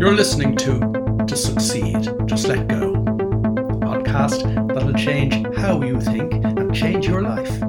You're 0.00 0.14
listening 0.14 0.56
to 0.56 0.78
To 1.26 1.36
Succeed, 1.36 2.08
Just 2.24 2.48
Let 2.48 2.66
Go, 2.68 2.94
podcast 3.84 4.42
that'll 4.72 4.94
change 4.94 5.34
how 5.58 5.82
you 5.82 6.00
think 6.00 6.32
and 6.42 6.74
change 6.74 7.06
your 7.06 7.20
life. 7.20 7.62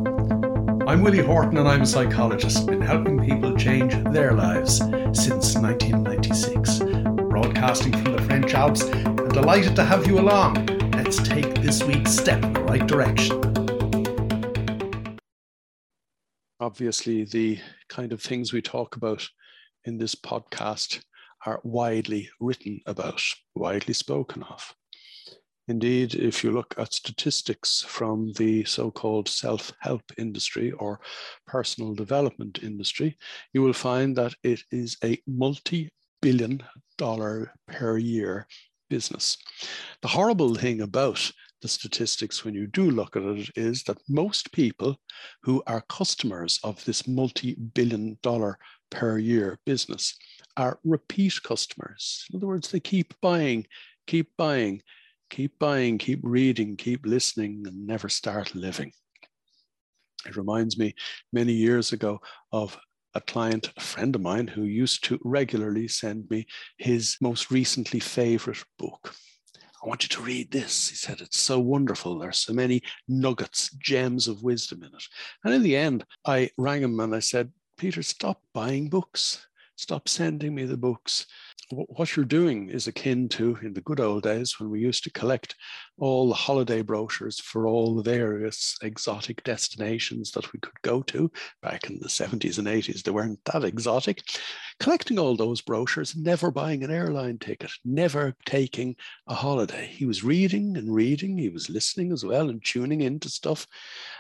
I'm 0.88 1.02
Willie 1.02 1.26
Horton 1.26 1.58
and 1.58 1.68
I'm 1.68 1.82
a 1.82 1.86
psychologist, 1.86 2.68
been 2.68 2.80
helping 2.80 3.22
people 3.22 3.54
change 3.58 3.94
their 4.14 4.32
lives 4.32 4.78
since 4.78 5.58
1996. 5.58 6.80
Broadcasting 7.30 7.92
from 7.92 8.14
the 8.14 8.22
French 8.22 8.54
Alps 8.54 8.84
and 8.84 9.30
delighted 9.34 9.76
to 9.76 9.84
have 9.84 10.08
you 10.08 10.18
along. 10.18 10.68
Let's 10.94 11.18
take 11.18 11.56
this 11.56 11.84
week's 11.84 12.12
step 12.14 12.42
in 12.46 12.54
the 12.54 12.62
right 12.62 12.88
direction. 12.88 13.42
Obviously, 16.62 17.26
the 17.26 17.60
kind 17.90 18.14
of 18.14 18.22
things 18.22 18.54
we 18.54 18.62
talk 18.62 18.96
about 18.96 19.28
in 19.84 19.98
this 19.98 20.16
podcast 20.16 21.02
are 21.46 21.62
widely 21.64 22.30
written 22.40 22.82
about, 22.86 23.22
widely 23.56 23.94
spoken 23.94 24.44
of. 24.44 24.76
Indeed, 25.68 26.16
if 26.16 26.44
you 26.44 26.52
look 26.52 26.74
at 26.78 26.94
statistics 26.94 27.82
from 27.88 28.34
the 28.34 28.66
so 28.66 28.92
called 28.92 29.30
self 29.30 29.72
help 29.80 30.02
industry 30.18 30.72
or 30.72 31.00
personal 31.46 31.94
development 31.94 32.60
industry, 32.62 33.18
you 33.54 33.62
will 33.62 33.74
find 33.74 34.16
that 34.18 34.34
it 34.44 34.62
is 34.72 34.98
a 35.04 35.22
multi 35.28 35.90
billion 36.22 36.62
dollar 36.98 37.54
per 37.68 37.98
year 37.98 38.48
business. 38.90 39.38
The 40.02 40.10
horrible 40.10 40.56
thing 40.56 40.82
about 40.82 41.32
the 41.62 41.68
statistics 41.68 42.44
when 42.44 42.54
you 42.54 42.68
do 42.68 42.90
look 42.90 43.16
at 43.16 43.24
it 43.24 43.50
is 43.56 43.84
that 43.84 44.02
most 44.10 44.52
people 44.52 45.00
who 45.44 45.64
are 45.68 45.82
customers 45.82 46.60
of 46.64 46.84
this 46.86 47.08
multi 47.08 47.56
billion 47.56 48.18
dollar 48.22 48.58
per 48.90 49.18
year 49.18 49.60
business 49.66 50.18
are 50.58 50.80
repeat 50.84 51.34
customers. 51.44 52.26
In 52.32 52.38
other 52.38 52.48
words, 52.48 52.70
they 52.70 52.80
keep 52.80 53.14
buying, 53.22 53.66
keep 54.08 54.36
buying, 54.38 54.82
keep 55.30 55.58
buying, 55.60 55.98
keep 55.98 56.20
reading, 56.24 56.76
keep 56.76 57.06
listening, 57.06 57.64
and 57.66 57.88
never 57.88 58.10
start 58.10 58.54
living. 58.54 58.92
It 60.28 60.36
reminds 60.36 60.78
me 60.78 60.94
many 61.34 61.54
years 61.54 61.94
ago 61.94 62.22
of 62.52 62.78
a 63.14 63.22
client, 63.22 63.72
a 63.76 63.82
friend 63.82 64.16
of 64.16 64.22
mine, 64.22 64.48
who 64.48 64.64
used 64.64 65.04
to 65.06 65.20
regularly 65.24 65.88
send 65.88 66.30
me 66.30 66.46
his 66.78 67.18
most 67.22 67.52
recently 67.52 68.00
favorite 68.00 68.64
book. 68.78 69.14
I 69.84 69.88
want 69.88 70.04
you 70.04 70.10
to 70.10 70.22
read 70.22 70.52
this. 70.52 70.90
He 70.90 70.96
said, 70.96 71.22
It's 71.22 71.40
so 71.40 71.60
wonderful. 71.60 72.20
There's 72.20 72.38
so 72.38 72.54
many 72.54 72.82
nuggets, 73.08 73.72
gems 73.80 74.28
of 74.28 74.44
wisdom 74.44 74.84
in 74.84 74.90
it. 74.90 75.04
And 75.44 75.54
in 75.54 75.64
the 75.64 75.76
end, 75.76 76.06
I 76.26 76.52
rang 76.58 76.84
him 76.84 77.00
and 77.00 77.16
I 77.16 77.20
said, 77.20 77.52
Peter, 77.78 78.04
stop 78.04 78.42
buying 78.54 78.90
books. 78.90 79.48
Stop 79.78 80.08
sending 80.08 80.54
me 80.54 80.66
the 80.66 80.78
books. 80.78 81.26
What 81.72 82.18
you're 82.18 82.26
doing 82.26 82.70
is 82.70 82.88
akin 82.88 83.30
to 83.30 83.58
in 83.62 83.74
the 83.74 83.80
good 83.80 84.02
old 84.02 84.24
days 84.24 84.60
when 84.60 84.70
we 84.70 84.82
used 84.82 85.06
to 85.06 85.12
collect 85.12 85.56
all 85.98 86.28
the 86.28 86.34
holiday 86.36 86.82
brochures 86.82 87.40
for 87.40 87.66
all 87.66 87.96
the 87.96 88.04
various 88.04 88.78
exotic 88.84 89.42
destinations 89.46 90.32
that 90.32 90.52
we 90.52 90.60
could 90.60 90.82
go 90.82 91.02
to 91.04 91.32
back 91.62 91.90
in 91.90 91.98
the 92.00 92.10
70s 92.10 92.58
and 92.58 92.68
80s. 92.68 93.04
They 93.04 93.12
weren't 93.12 93.40
that 93.46 93.64
exotic. 93.64 94.22
Collecting 94.82 95.18
all 95.18 95.38
those 95.38 95.62
brochures, 95.62 96.14
never 96.14 96.52
buying 96.52 96.84
an 96.84 96.92
airline 96.92 97.38
ticket, 97.38 97.72
never 97.86 98.36
taking 98.46 98.98
a 99.28 99.34
holiday. 99.34 99.88
He 99.88 100.06
was 100.06 100.26
reading 100.26 100.76
and 100.76 100.94
reading, 100.94 101.38
he 101.38 101.50
was 101.50 101.70
listening 101.70 102.12
as 102.12 102.26
well 102.26 102.50
and 102.50 102.62
tuning 102.66 103.00
into 103.00 103.30
stuff. 103.30 103.66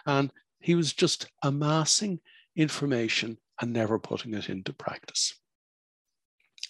And 0.05 0.31
he 0.61 0.75
was 0.75 0.93
just 0.93 1.27
amassing 1.43 2.21
information 2.55 3.37
and 3.59 3.73
never 3.73 3.99
putting 3.99 4.33
it 4.35 4.49
into 4.49 4.71
practice. 4.71 5.40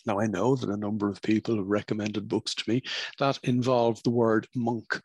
Now, 0.06 0.20
I 0.20 0.28
know 0.28 0.56
that 0.56 0.70
a 0.70 0.78
number 0.78 1.10
of 1.10 1.22
people 1.22 1.58
have 1.58 1.68
recommended 1.68 2.28
books 2.28 2.56
to 2.56 2.70
me 2.70 2.82
that 3.20 3.40
involve 3.44 4.02
the 4.04 4.10
word 4.10 4.48
monk, 4.56 5.00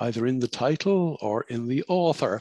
either 0.00 0.26
in 0.26 0.38
the 0.38 0.48
title 0.48 1.16
or 1.20 1.42
in 1.48 1.68
the 1.68 1.84
author. 1.88 2.40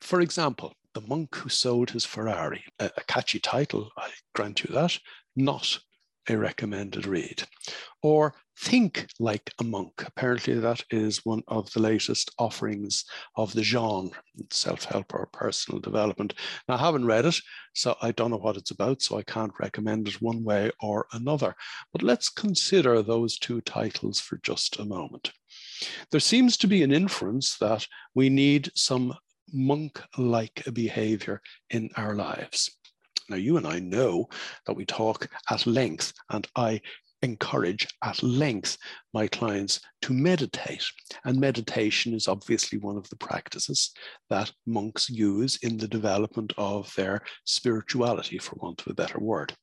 For 0.00 0.20
example, 0.20 0.74
The 0.94 1.00
Monk 1.02 1.34
Who 1.36 1.48
Sold 1.48 1.90
His 1.90 2.04
Ferrari, 2.04 2.64
a, 2.78 2.90
catchy 3.06 3.38
title, 3.38 3.90
I 3.96 4.10
grant 4.34 4.64
you 4.64 4.74
that, 4.74 4.98
not 5.34 5.78
a 6.28 6.36
recommended 6.36 7.06
read. 7.06 7.42
Or 8.02 8.34
think 8.58 9.06
like 9.18 9.50
a 9.60 9.64
monk. 9.64 10.02
Apparently, 10.06 10.54
that 10.54 10.82
is 10.90 11.24
one 11.24 11.42
of 11.48 11.70
the 11.72 11.80
latest 11.80 12.30
offerings 12.38 13.04
of 13.36 13.52
the 13.52 13.62
genre, 13.62 14.10
self 14.50 14.84
help 14.84 15.12
or 15.12 15.28
personal 15.32 15.80
development. 15.80 16.34
Now, 16.68 16.76
I 16.76 16.78
haven't 16.78 17.06
read 17.06 17.26
it, 17.26 17.38
so 17.74 17.96
I 18.00 18.12
don't 18.12 18.30
know 18.30 18.38
what 18.38 18.56
it's 18.56 18.70
about, 18.70 19.02
so 19.02 19.18
I 19.18 19.22
can't 19.22 19.52
recommend 19.60 20.08
it 20.08 20.22
one 20.22 20.42
way 20.44 20.70
or 20.80 21.06
another. 21.12 21.54
But 21.92 22.02
let's 22.02 22.28
consider 22.28 23.02
those 23.02 23.38
two 23.38 23.60
titles 23.60 24.20
for 24.20 24.38
just 24.42 24.78
a 24.78 24.84
moment. 24.84 25.32
There 26.10 26.20
seems 26.20 26.56
to 26.58 26.66
be 26.66 26.82
an 26.82 26.92
inference 26.92 27.58
that 27.58 27.86
we 28.14 28.28
need 28.30 28.70
some 28.74 29.14
monk 29.52 30.02
like 30.16 30.62
behavior 30.72 31.40
in 31.70 31.90
our 31.96 32.14
lives. 32.14 32.76
Now, 33.28 33.36
you 33.36 33.56
and 33.56 33.66
I 33.66 33.78
know 33.78 34.28
that 34.66 34.74
we 34.74 34.84
talk 34.84 35.28
at 35.50 35.66
length, 35.66 36.12
and 36.30 36.46
I 36.56 36.80
encourage 37.22 37.88
at 38.04 38.22
length 38.22 38.76
my 39.14 39.26
clients 39.26 39.80
to 40.02 40.12
meditate. 40.12 40.84
And 41.24 41.40
meditation 41.40 42.14
is 42.14 42.28
obviously 42.28 42.78
one 42.78 42.96
of 42.96 43.08
the 43.08 43.16
practices 43.16 43.92
that 44.30 44.52
monks 44.66 45.08
use 45.10 45.56
in 45.62 45.76
the 45.76 45.88
development 45.88 46.52
of 46.58 46.94
their 46.94 47.22
spirituality, 47.44 48.38
for 48.38 48.56
want 48.60 48.82
of 48.82 48.88
a 48.88 48.94
better 48.94 49.18
word. 49.18 49.54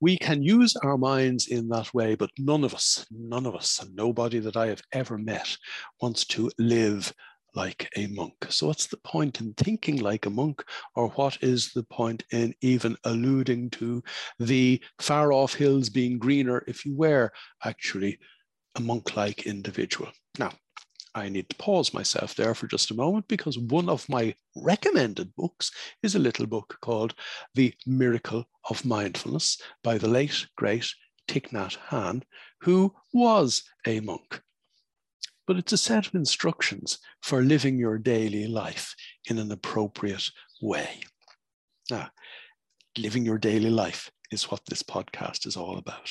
We 0.00 0.16
can 0.16 0.42
use 0.42 0.74
our 0.76 0.96
minds 0.96 1.48
in 1.48 1.68
that 1.68 1.92
way, 1.92 2.14
but 2.14 2.30
none 2.38 2.64
of 2.64 2.74
us, 2.74 3.06
none 3.10 3.46
of 3.46 3.54
us, 3.54 3.80
and 3.80 3.94
nobody 3.94 4.38
that 4.38 4.56
I 4.56 4.66
have 4.68 4.82
ever 4.92 5.18
met 5.18 5.56
wants 6.00 6.24
to 6.26 6.50
live 6.58 7.12
like 7.54 7.88
a 7.96 8.06
monk. 8.08 8.34
So, 8.48 8.66
what's 8.66 8.86
the 8.86 8.96
point 8.98 9.40
in 9.40 9.54
thinking 9.54 10.00
like 10.00 10.26
a 10.26 10.30
monk, 10.30 10.64
or 10.94 11.08
what 11.10 11.38
is 11.42 11.72
the 11.72 11.82
point 11.84 12.24
in 12.32 12.54
even 12.60 12.96
alluding 13.04 13.70
to 13.70 14.02
the 14.38 14.82
far 15.00 15.32
off 15.32 15.54
hills 15.54 15.88
being 15.88 16.18
greener 16.18 16.64
if 16.66 16.84
you 16.84 16.94
were 16.96 17.32
actually 17.64 18.18
a 18.76 18.80
monk 18.80 19.16
like 19.16 19.46
individual? 19.46 20.10
Now, 20.38 20.52
I 21.14 21.28
need 21.28 21.48
to 21.50 21.56
pause 21.56 21.92
myself 21.92 22.36
there 22.36 22.54
for 22.54 22.68
just 22.68 22.90
a 22.90 22.94
moment 22.94 23.26
because 23.26 23.58
one 23.58 23.88
of 23.88 24.08
my 24.08 24.34
recommended 24.54 25.34
books 25.34 25.72
is 26.02 26.14
a 26.14 26.20
little 26.20 26.46
book 26.46 26.78
called 26.80 27.14
The 27.54 27.74
Miracle 27.84 28.44
of 28.68 28.84
Mindfulness 28.84 29.60
by 29.82 29.98
the 29.98 30.08
late, 30.08 30.46
great 30.56 30.88
Thich 31.26 31.50
Nhat 31.50 31.76
Hanh, 31.88 32.22
who 32.60 32.94
was 33.12 33.64
a 33.86 33.98
monk 34.00 34.40
but 35.50 35.58
it's 35.58 35.72
a 35.72 35.76
set 35.76 36.06
of 36.06 36.14
instructions 36.14 37.00
for 37.22 37.42
living 37.42 37.76
your 37.76 37.98
daily 37.98 38.46
life 38.46 38.94
in 39.28 39.36
an 39.36 39.50
appropriate 39.50 40.30
way. 40.62 41.00
Now, 41.90 42.08
living 42.96 43.24
your 43.24 43.36
daily 43.36 43.68
life 43.68 44.12
is 44.30 44.44
what 44.44 44.60
this 44.66 44.84
podcast 44.84 45.48
is 45.48 45.56
all 45.56 45.76
about. 45.76 46.08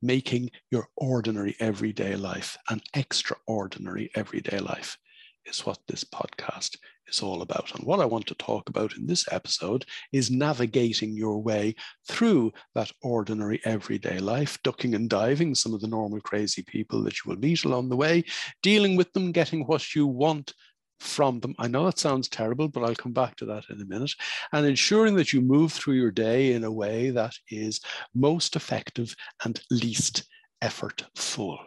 Making 0.00 0.48
your 0.70 0.88
ordinary 0.96 1.54
everyday 1.60 2.16
life 2.16 2.56
an 2.70 2.80
extraordinary 2.94 4.10
everyday 4.14 4.58
life 4.58 4.96
is 5.44 5.66
what 5.66 5.80
this 5.86 6.02
podcast 6.02 6.78
is 7.08 7.22
all 7.22 7.42
about. 7.42 7.74
And 7.74 7.84
what 7.84 8.00
I 8.00 8.04
want 8.04 8.26
to 8.26 8.34
talk 8.34 8.68
about 8.68 8.96
in 8.96 9.06
this 9.06 9.26
episode 9.32 9.84
is 10.12 10.30
navigating 10.30 11.16
your 11.16 11.42
way 11.42 11.74
through 12.08 12.52
that 12.74 12.90
ordinary 13.02 13.60
everyday 13.64 14.18
life, 14.18 14.58
ducking 14.62 14.94
and 14.94 15.08
diving 15.08 15.54
some 15.54 15.74
of 15.74 15.80
the 15.80 15.88
normal 15.88 16.20
crazy 16.20 16.62
people 16.62 17.02
that 17.04 17.16
you 17.18 17.30
will 17.30 17.38
meet 17.38 17.64
along 17.64 17.88
the 17.88 17.96
way, 17.96 18.24
dealing 18.62 18.96
with 18.96 19.12
them, 19.12 19.32
getting 19.32 19.64
what 19.66 19.94
you 19.94 20.06
want 20.06 20.52
from 21.00 21.40
them. 21.40 21.54
I 21.58 21.68
know 21.68 21.84
that 21.84 21.98
sounds 21.98 22.28
terrible, 22.28 22.68
but 22.68 22.82
I'll 22.82 22.94
come 22.94 23.12
back 23.12 23.36
to 23.36 23.46
that 23.46 23.64
in 23.70 23.80
a 23.80 23.84
minute. 23.84 24.12
And 24.52 24.66
ensuring 24.66 25.14
that 25.16 25.32
you 25.32 25.40
move 25.40 25.72
through 25.72 25.94
your 25.94 26.10
day 26.10 26.52
in 26.52 26.64
a 26.64 26.72
way 26.72 27.10
that 27.10 27.34
is 27.50 27.80
most 28.14 28.56
effective 28.56 29.14
and 29.44 29.60
least 29.70 30.24
effortful. 30.62 31.58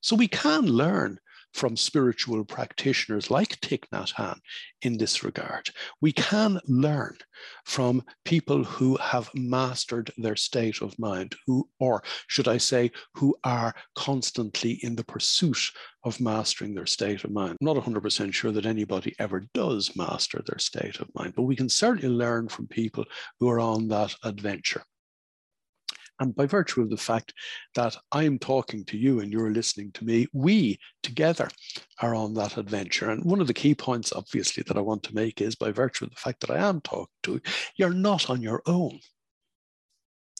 So 0.00 0.16
we 0.16 0.28
can 0.28 0.66
learn 0.66 1.18
from 1.54 1.76
spiritual 1.76 2.44
practitioners 2.44 3.30
like 3.30 3.60
Thich 3.60 3.84
Nhat 3.92 4.14
Hanh 4.14 4.38
in 4.82 4.98
this 4.98 5.24
regard. 5.24 5.70
We 6.00 6.12
can 6.12 6.60
learn 6.66 7.16
from 7.64 8.04
people 8.24 8.64
who 8.64 8.96
have 8.96 9.30
mastered 9.34 10.10
their 10.16 10.36
state 10.36 10.80
of 10.82 10.98
mind, 10.98 11.34
who, 11.46 11.68
or 11.80 12.02
should 12.26 12.48
I 12.48 12.58
say, 12.58 12.90
who 13.14 13.36
are 13.44 13.74
constantly 13.94 14.78
in 14.82 14.96
the 14.96 15.04
pursuit 15.04 15.70
of 16.04 16.20
mastering 16.20 16.74
their 16.74 16.86
state 16.86 17.24
of 17.24 17.30
mind. 17.30 17.56
I'm 17.60 17.66
not 17.66 17.76
100% 17.76 18.32
sure 18.32 18.52
that 18.52 18.66
anybody 18.66 19.14
ever 19.18 19.46
does 19.54 19.96
master 19.96 20.42
their 20.46 20.58
state 20.58 21.00
of 21.00 21.08
mind, 21.14 21.34
but 21.34 21.42
we 21.42 21.56
can 21.56 21.68
certainly 21.68 22.14
learn 22.14 22.48
from 22.48 22.66
people 22.68 23.04
who 23.40 23.48
are 23.48 23.60
on 23.60 23.88
that 23.88 24.14
adventure. 24.22 24.82
And 26.20 26.34
by 26.34 26.46
virtue 26.46 26.82
of 26.82 26.90
the 26.90 26.96
fact 26.96 27.32
that 27.74 27.96
I'm 28.12 28.38
talking 28.38 28.84
to 28.86 28.98
you 28.98 29.20
and 29.20 29.32
you're 29.32 29.52
listening 29.52 29.92
to 29.92 30.04
me, 30.04 30.26
we 30.32 30.78
together 31.02 31.48
are 32.00 32.14
on 32.14 32.34
that 32.34 32.56
adventure. 32.56 33.10
And 33.10 33.24
one 33.24 33.40
of 33.40 33.46
the 33.46 33.54
key 33.54 33.74
points, 33.74 34.12
obviously, 34.12 34.64
that 34.66 34.76
I 34.76 34.80
want 34.80 35.02
to 35.04 35.14
make 35.14 35.40
is 35.40 35.54
by 35.54 35.70
virtue 35.70 36.04
of 36.04 36.10
the 36.10 36.16
fact 36.16 36.40
that 36.40 36.50
I 36.50 36.58
am 36.68 36.80
talking 36.80 37.06
to 37.24 37.32
you, 37.34 37.40
you're 37.76 37.92
not 37.92 38.30
on 38.30 38.42
your 38.42 38.62
own. 38.66 38.98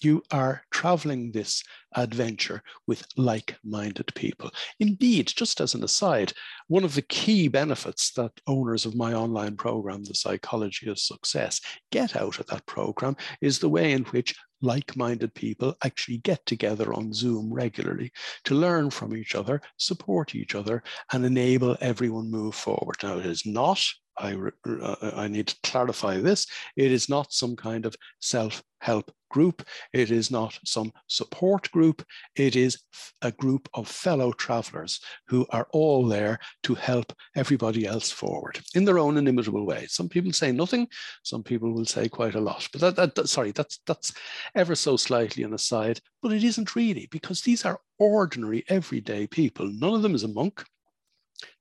You 0.02 0.22
are 0.30 0.62
traveling 0.70 1.32
this 1.32 1.62
adventure 1.94 2.62
with 2.86 3.06
like 3.16 3.56
minded 3.64 4.12
people. 4.14 4.50
Indeed, 4.80 5.28
just 5.28 5.60
as 5.60 5.74
an 5.74 5.84
aside, 5.84 6.32
one 6.68 6.84
of 6.84 6.94
the 6.94 7.02
key 7.02 7.48
benefits 7.48 8.12
that 8.12 8.32
owners 8.46 8.86
of 8.86 8.94
my 8.94 9.14
online 9.14 9.56
program, 9.56 10.04
The 10.04 10.14
Psychology 10.14 10.88
of 10.90 10.98
Success, 10.98 11.60
get 11.90 12.16
out 12.16 12.38
of 12.38 12.46
that 12.46 12.66
program 12.66 13.16
is 13.40 13.58
the 13.58 13.68
way 13.68 13.92
in 13.92 14.04
which 14.04 14.34
like 14.60 14.96
minded 14.96 15.32
people 15.34 15.76
actually 15.84 16.18
get 16.18 16.44
together 16.44 16.92
on 16.92 17.12
Zoom 17.12 17.52
regularly 17.52 18.10
to 18.44 18.54
learn 18.54 18.90
from 18.90 19.16
each 19.16 19.34
other, 19.34 19.60
support 19.76 20.34
each 20.34 20.54
other, 20.54 20.82
and 21.12 21.24
enable 21.24 21.76
everyone 21.80 22.30
move 22.30 22.54
forward. 22.54 22.96
Now, 23.02 23.18
it 23.18 23.26
is 23.26 23.46
not 23.46 23.84
I, 24.18 24.36
uh, 24.68 25.10
I 25.16 25.28
need 25.28 25.48
to 25.48 25.56
clarify 25.62 26.18
this. 26.18 26.46
It 26.76 26.92
is 26.92 27.08
not 27.08 27.32
some 27.32 27.56
kind 27.56 27.86
of 27.86 27.96
self 28.20 28.62
help 28.80 29.10
group. 29.30 29.62
It 29.92 30.10
is 30.10 30.30
not 30.30 30.58
some 30.64 30.92
support 31.06 31.70
group. 31.70 32.04
It 32.36 32.56
is 32.56 32.78
a 33.22 33.32
group 33.32 33.68
of 33.74 33.88
fellow 33.88 34.32
travelers 34.32 35.00
who 35.26 35.46
are 35.50 35.66
all 35.72 36.06
there 36.06 36.38
to 36.62 36.74
help 36.74 37.12
everybody 37.36 37.86
else 37.86 38.10
forward 38.10 38.60
in 38.74 38.84
their 38.84 38.98
own 38.98 39.16
inimitable 39.16 39.66
way. 39.66 39.86
Some 39.88 40.08
people 40.08 40.32
say 40.32 40.52
nothing, 40.52 40.88
some 41.22 41.42
people 41.42 41.72
will 41.72 41.84
say 41.84 42.08
quite 42.08 42.34
a 42.34 42.40
lot. 42.40 42.68
But 42.72 42.80
that, 42.80 42.96
that, 42.96 43.14
that 43.16 43.28
sorry, 43.28 43.52
that's, 43.52 43.80
that's 43.86 44.12
ever 44.54 44.74
so 44.74 44.96
slightly 44.96 45.42
an 45.42 45.54
aside, 45.54 46.00
but 46.22 46.32
it 46.32 46.44
isn't 46.44 46.76
really 46.76 47.08
because 47.10 47.42
these 47.42 47.64
are 47.64 47.80
ordinary, 47.98 48.64
everyday 48.68 49.26
people. 49.26 49.68
None 49.70 49.94
of 49.94 50.02
them 50.02 50.14
is 50.14 50.24
a 50.24 50.28
monk. 50.28 50.64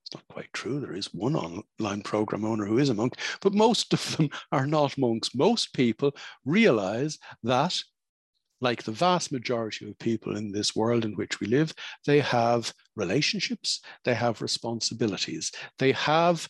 It's 0.08 0.14
not 0.14 0.34
quite 0.34 0.50
true. 0.54 0.80
There 0.80 0.96
is 0.96 1.12
one 1.12 1.36
online 1.36 2.00
program 2.00 2.42
owner 2.42 2.64
who 2.64 2.78
is 2.78 2.88
a 2.88 2.94
monk, 2.94 3.16
but 3.42 3.52
most 3.52 3.92
of 3.92 4.16
them 4.16 4.30
are 4.52 4.66
not 4.66 4.96
monks. 4.96 5.34
Most 5.34 5.74
people 5.74 6.16
realize 6.46 7.18
that, 7.42 7.78
like 8.62 8.82
the 8.82 8.92
vast 8.92 9.30
majority 9.32 9.86
of 9.86 9.98
people 9.98 10.34
in 10.38 10.50
this 10.50 10.74
world 10.74 11.04
in 11.04 11.12
which 11.16 11.40
we 11.40 11.46
live, 11.46 11.74
they 12.06 12.20
have 12.20 12.72
relationships, 12.96 13.82
they 14.04 14.14
have 14.14 14.40
responsibilities, 14.40 15.52
they 15.78 15.92
have 15.92 16.48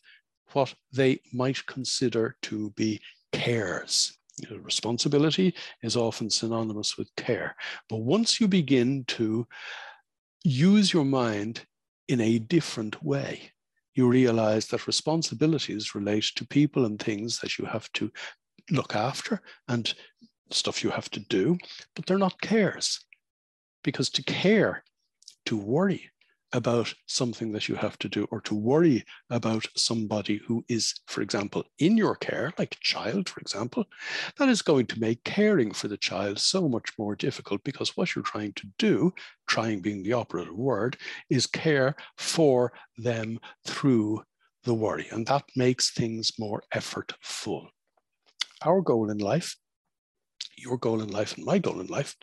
what 0.53 0.73
they 0.93 1.21
might 1.33 1.67
consider 1.67 2.37
to 2.43 2.71
be 2.77 3.01
cares. 3.33 4.17
Responsibility 4.53 5.53
is 5.83 5.97
often 5.97 6.31
synonymous 6.31 6.97
with 6.97 7.11
care. 7.17 7.57
But 7.89 8.03
once 8.03 8.41
you 8.41 8.47
begin 8.47 9.05
to 9.09 9.49
use 10.45 10.93
your 10.93 11.05
mind 11.05 11.67
in 12.09 12.21
a 12.21 12.39
different 12.39 13.03
way. 13.03 13.53
You 13.95 14.09
realize 14.09 14.67
that 14.69 14.87
responsibilities 14.87 15.95
relate 15.95 16.27
to 16.37 16.47
people 16.47 16.85
and 16.85 16.99
things 16.99 17.39
that 17.41 17.59
you 17.59 17.67
have 17.67 17.91
to 17.95 18.11
look 18.71 18.95
after 18.95 19.43
and 19.69 19.93
stuff 20.51 20.83
you 20.83 20.91
have 20.91 21.11
to 21.11 21.21
do, 21.21 21.59
but 21.95 22.07
they're 22.07 22.19
not 22.19 22.41
cares. 22.41 23.01
Because 23.85 24.11
to 24.11 24.23
care, 24.23 24.83
to 25.47 25.57
worry, 25.57 26.11
about 26.53 26.93
something 27.07 27.53
that 27.53 27.69
you 27.69 27.75
have 27.75 27.99
to 27.99 28.09
do 28.09 28.27
or 28.31 28.41
to 28.41 28.55
worry 28.55 29.05
about 29.31 29.67
somebody 29.77 30.41
who 30.47 30.65
is, 30.69 30.95
for 31.07 31.21
example, 31.21 31.65
in 31.79 31.97
your 31.97 32.15
care, 32.15 32.53
like 32.59 32.75
a 32.75 32.81
child, 32.81 33.29
for 33.29 33.41
example, 33.41 33.85
that 34.39 34.49
is 34.49 34.63
going 34.63 34.87
to 34.87 35.01
make 35.01 35.23
caring 35.25 35.73
for 35.73 35.89
the 35.89 35.97
child 35.97 36.39
so 36.39 36.69
much 36.69 36.91
more 36.99 37.15
difficult 37.15 37.63
because 37.65 37.97
what 37.97 38.15
you're 38.15 38.25
trying 38.25 38.53
to 38.55 38.67
do, 38.79 39.13
trying 39.47 39.81
being 39.81 40.03
the 40.03 40.15
operative 40.15 40.55
word, 40.55 40.97
is 41.29 41.47
care 41.47 41.95
for 42.17 42.73
them 42.97 43.39
through 43.67 44.23
the 44.65 44.75
worry. 44.75 45.07
And 45.11 45.27
that 45.27 45.45
makes 45.57 45.93
things 45.93 46.33
more 46.39 46.63
effortful. 46.75 47.69
Our 48.63 48.81
goal 48.81 49.11
in 49.11 49.19
life 49.19 49.55
your 50.59 50.79
goal 50.79 51.03
in 51.03 51.09
life 51.11 51.37
and 51.37 51.45
my 51.45 51.59
goal 51.59 51.81
in 51.81 51.87
life 51.87 52.17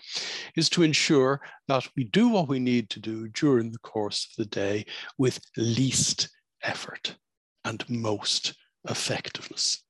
is 0.55 0.69
to 0.69 0.83
ensure 0.83 1.41
that 1.67 1.87
we 1.95 2.03
do 2.05 2.29
what 2.29 2.47
we 2.47 2.59
need 2.59 2.89
to 2.91 2.99
do 2.99 3.27
during 3.29 3.71
the 3.71 3.79
course 3.79 4.27
of 4.29 4.35
the 4.37 4.49
day 4.49 4.85
with 5.17 5.39
least 5.57 6.29
effort 6.63 7.15
and 7.63 7.87
most 7.89 8.55
effectiveness. 8.89 9.83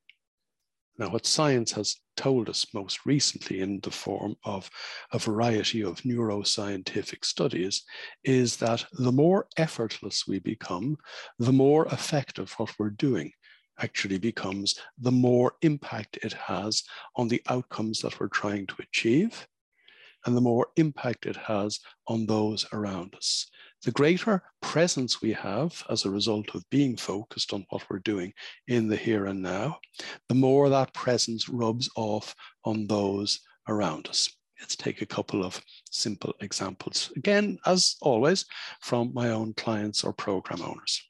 Now, 0.97 1.09
what 1.09 1.25
science 1.25 1.73
has 1.73 1.97
told 2.15 2.47
us 2.49 2.65
most 2.73 3.05
recently 3.05 3.59
in 3.59 3.81
the 3.81 3.91
form 3.91 4.35
of 4.45 4.69
a 5.11 5.19
variety 5.19 5.83
of 5.83 6.01
neuroscientific 6.03 7.25
studies 7.25 7.83
is 8.23 8.55
that 8.57 8.85
the 8.93 9.11
more 9.11 9.47
effortless 9.57 10.25
we 10.25 10.39
become, 10.39 10.95
the 11.37 11.51
more 11.51 11.85
effective 11.87 12.53
what 12.57 12.73
we're 12.79 12.91
doing 12.91 13.33
actually 13.79 14.17
becomes, 14.17 14.79
the 14.97 15.11
more 15.11 15.53
impact 15.61 16.17
it 16.23 16.33
has 16.33 16.83
on 17.15 17.27
the 17.27 17.41
outcomes 17.49 17.99
that 17.99 18.19
we're 18.19 18.27
trying 18.27 18.67
to 18.67 18.75
achieve, 18.79 19.47
and 20.25 20.35
the 20.35 20.41
more 20.41 20.67
impact 20.75 21.25
it 21.25 21.35
has 21.35 21.79
on 22.07 22.25
those 22.25 22.65
around 22.73 23.15
us. 23.15 23.47
The 23.83 23.91
greater 23.91 24.41
presence 24.61 25.21
we 25.21 25.33
have 25.33 25.83
as 25.89 26.05
a 26.05 26.09
result 26.09 26.55
of 26.55 26.67
being 26.71 26.97
focused 26.97 27.53
on 27.53 27.65
what 27.69 27.85
we're 27.89 27.99
doing 27.99 28.33
in 28.67 28.87
the 28.87 28.95
here 28.95 29.27
and 29.27 29.41
now, 29.41 29.79
the 30.27 30.35
more 30.35 30.69
that 30.69 30.93
presence 30.93 31.47
rubs 31.47 31.89
off 31.95 32.35
on 32.63 32.87
those 32.87 33.41
around 33.67 34.07
us. 34.07 34.29
Let's 34.59 34.75
take 34.75 35.01
a 35.01 35.05
couple 35.05 35.43
of 35.43 35.61
simple 35.91 36.33
examples. 36.39 37.11
Again, 37.15 37.59
as 37.65 37.97
always, 38.01 38.45
from 38.81 39.13
my 39.13 39.29
own 39.29 39.53
clients 39.53 40.03
or 40.03 40.13
program 40.13 40.61
owners. 40.61 41.03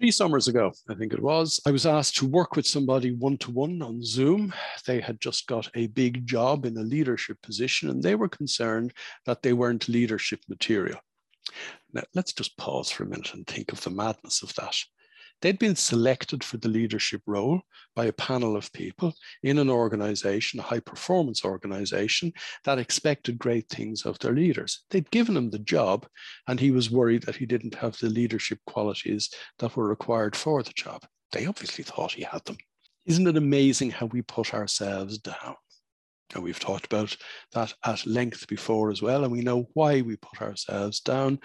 Three 0.00 0.10
summers 0.10 0.48
ago, 0.48 0.72
I 0.88 0.94
think 0.94 1.12
it 1.12 1.20
was, 1.20 1.60
I 1.66 1.70
was 1.70 1.84
asked 1.84 2.16
to 2.16 2.26
work 2.26 2.56
with 2.56 2.66
somebody 2.66 3.10
one 3.12 3.36
to 3.36 3.50
one 3.50 3.82
on 3.82 4.02
Zoom. 4.02 4.54
They 4.86 4.98
had 4.98 5.20
just 5.20 5.46
got 5.46 5.68
a 5.74 5.88
big 5.88 6.26
job 6.26 6.64
in 6.64 6.78
a 6.78 6.82
leadership 6.82 7.36
position 7.42 7.90
and 7.90 8.02
they 8.02 8.14
were 8.14 8.30
concerned 8.30 8.94
that 9.26 9.42
they 9.42 9.52
weren't 9.52 9.90
leadership 9.90 10.40
material. 10.48 10.98
Now, 11.92 12.04
let's 12.14 12.32
just 12.32 12.56
pause 12.56 12.90
for 12.90 13.02
a 13.02 13.08
minute 13.08 13.34
and 13.34 13.46
think 13.46 13.72
of 13.72 13.84
the 13.84 13.90
madness 13.90 14.42
of 14.42 14.54
that. 14.54 14.74
They'd 15.42 15.58
been 15.58 15.76
selected 15.76 16.44
for 16.44 16.58
the 16.58 16.68
leadership 16.68 17.22
role 17.26 17.62
by 17.96 18.06
a 18.06 18.12
panel 18.12 18.56
of 18.56 18.72
people 18.72 19.14
in 19.42 19.58
an 19.58 19.70
organization, 19.70 20.60
a 20.60 20.64
high 20.64 20.80
performance 20.80 21.44
organization 21.44 22.32
that 22.64 22.78
expected 22.78 23.38
great 23.38 23.68
things 23.68 24.04
of 24.04 24.18
their 24.18 24.34
leaders. 24.34 24.84
They'd 24.90 25.10
given 25.10 25.36
him 25.36 25.50
the 25.50 25.58
job, 25.58 26.06
and 26.46 26.60
he 26.60 26.70
was 26.70 26.90
worried 26.90 27.22
that 27.22 27.36
he 27.36 27.46
didn't 27.46 27.74
have 27.76 27.98
the 27.98 28.10
leadership 28.10 28.58
qualities 28.66 29.30
that 29.58 29.76
were 29.76 29.88
required 29.88 30.36
for 30.36 30.62
the 30.62 30.72
job. 30.72 31.06
They 31.32 31.46
obviously 31.46 31.84
thought 31.84 32.12
he 32.12 32.22
had 32.22 32.44
them. 32.44 32.58
Isn't 33.06 33.26
it 33.26 33.36
amazing 33.36 33.90
how 33.90 34.06
we 34.06 34.22
put 34.22 34.52
ourselves 34.52 35.18
down? 35.18 35.56
And 36.34 36.44
we've 36.44 36.60
talked 36.60 36.86
about 36.86 37.16
that 37.52 37.72
at 37.84 38.06
length 38.06 38.46
before 38.46 38.90
as 38.90 39.02
well. 39.02 39.24
And 39.24 39.32
we 39.32 39.40
know 39.40 39.68
why 39.74 40.02
we 40.02 40.16
put 40.16 40.42
ourselves 40.42 41.00
down. 41.00 41.40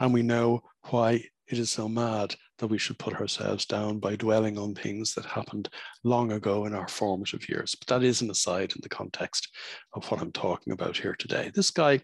And 0.00 0.12
we 0.12 0.22
know 0.22 0.62
why 0.88 1.24
it 1.48 1.58
is 1.58 1.70
so 1.70 1.88
mad 1.88 2.34
that 2.62 2.68
we 2.68 2.78
should 2.78 2.96
put 2.96 3.20
ourselves 3.20 3.64
down 3.64 3.98
by 3.98 4.14
dwelling 4.14 4.56
on 4.56 4.72
things 4.72 5.14
that 5.14 5.24
happened 5.24 5.68
long 6.04 6.30
ago 6.30 6.64
in 6.64 6.74
our 6.74 6.86
formative 6.86 7.48
years. 7.48 7.74
But 7.74 7.88
that 7.88 8.06
is 8.06 8.22
an 8.22 8.30
aside 8.30 8.72
in 8.76 8.80
the 8.82 8.88
context 8.88 9.48
of 9.94 10.08
what 10.08 10.22
I'm 10.22 10.30
talking 10.30 10.72
about 10.72 10.96
here 10.96 11.16
today. 11.18 11.50
This 11.52 11.72
guy 11.72 12.00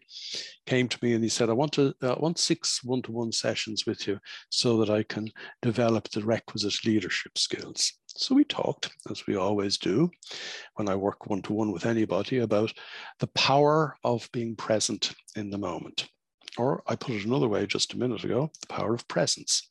came 0.66 0.88
to 0.88 0.98
me 1.00 1.12
and 1.12 1.22
he 1.22 1.30
said, 1.30 1.48
I 1.48 1.52
want 1.52 1.70
to 1.74 1.94
uh, 2.02 2.16
want 2.18 2.40
six 2.40 2.82
one-to-one 2.82 3.30
sessions 3.30 3.86
with 3.86 4.08
you 4.08 4.18
so 4.50 4.78
that 4.78 4.90
I 4.90 5.04
can 5.04 5.30
develop 5.62 6.08
the 6.08 6.24
requisite 6.24 6.84
leadership 6.84 7.38
skills. 7.38 7.92
So 8.08 8.34
we 8.34 8.42
talked, 8.42 8.90
as 9.12 9.28
we 9.28 9.36
always 9.36 9.78
do, 9.78 10.10
when 10.74 10.88
I 10.88 10.96
work 10.96 11.28
one-to-one 11.28 11.70
with 11.70 11.86
anybody, 11.86 12.38
about 12.38 12.72
the 13.20 13.28
power 13.28 13.96
of 14.02 14.28
being 14.32 14.56
present 14.56 15.14
in 15.36 15.50
the 15.50 15.58
moment 15.58 16.08
or 16.56 16.82
I 16.88 16.96
put 16.96 17.14
it 17.14 17.24
another 17.24 17.46
way 17.46 17.66
just 17.66 17.94
a 17.94 17.98
minute 17.98 18.24
ago, 18.24 18.50
the 18.60 18.66
power 18.66 18.92
of 18.92 19.06
presence. 19.06 19.67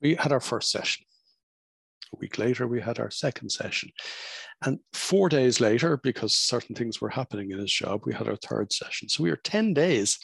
We 0.00 0.14
had 0.14 0.32
our 0.32 0.40
first 0.40 0.70
session. 0.70 1.04
A 2.12 2.16
week 2.16 2.38
later, 2.38 2.66
we 2.66 2.80
had 2.80 2.98
our 2.98 3.10
second 3.10 3.50
session. 3.50 3.90
And 4.62 4.78
four 4.92 5.28
days 5.28 5.60
later, 5.60 5.98
because 6.02 6.34
certain 6.34 6.74
things 6.74 7.00
were 7.00 7.08
happening 7.08 7.50
in 7.50 7.58
his 7.58 7.72
job, 7.72 8.02
we 8.04 8.12
had 8.12 8.28
our 8.28 8.36
third 8.36 8.72
session. 8.72 9.08
So 9.08 9.22
we 9.22 9.30
were 9.30 9.40
10 9.42 9.72
days 9.72 10.18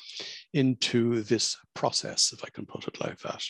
into 0.53 1.23
this 1.23 1.57
process, 1.75 2.33
if 2.33 2.45
I 2.45 2.49
can 2.53 2.67
put 2.67 2.87
it 2.87 3.01
like 3.01 3.19
that. 3.21 3.43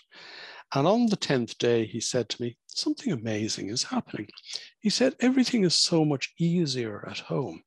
And 0.75 0.87
on 0.87 1.06
the 1.06 1.16
10th 1.16 1.59
day, 1.59 1.87
he 1.87 2.00
said 2.00 2.28
to 2.30 2.42
me, 2.42 2.56
Something 2.66 3.12
amazing 3.12 3.71
is 3.71 3.85
happening. 3.85 4.28
He 4.80 4.90
said, 4.90 5.14
Everything 5.21 5.64
is 5.64 5.75
so 5.75 6.04
much 6.04 6.35
easier 6.38 7.09
at 7.09 7.18
home 7.18 7.62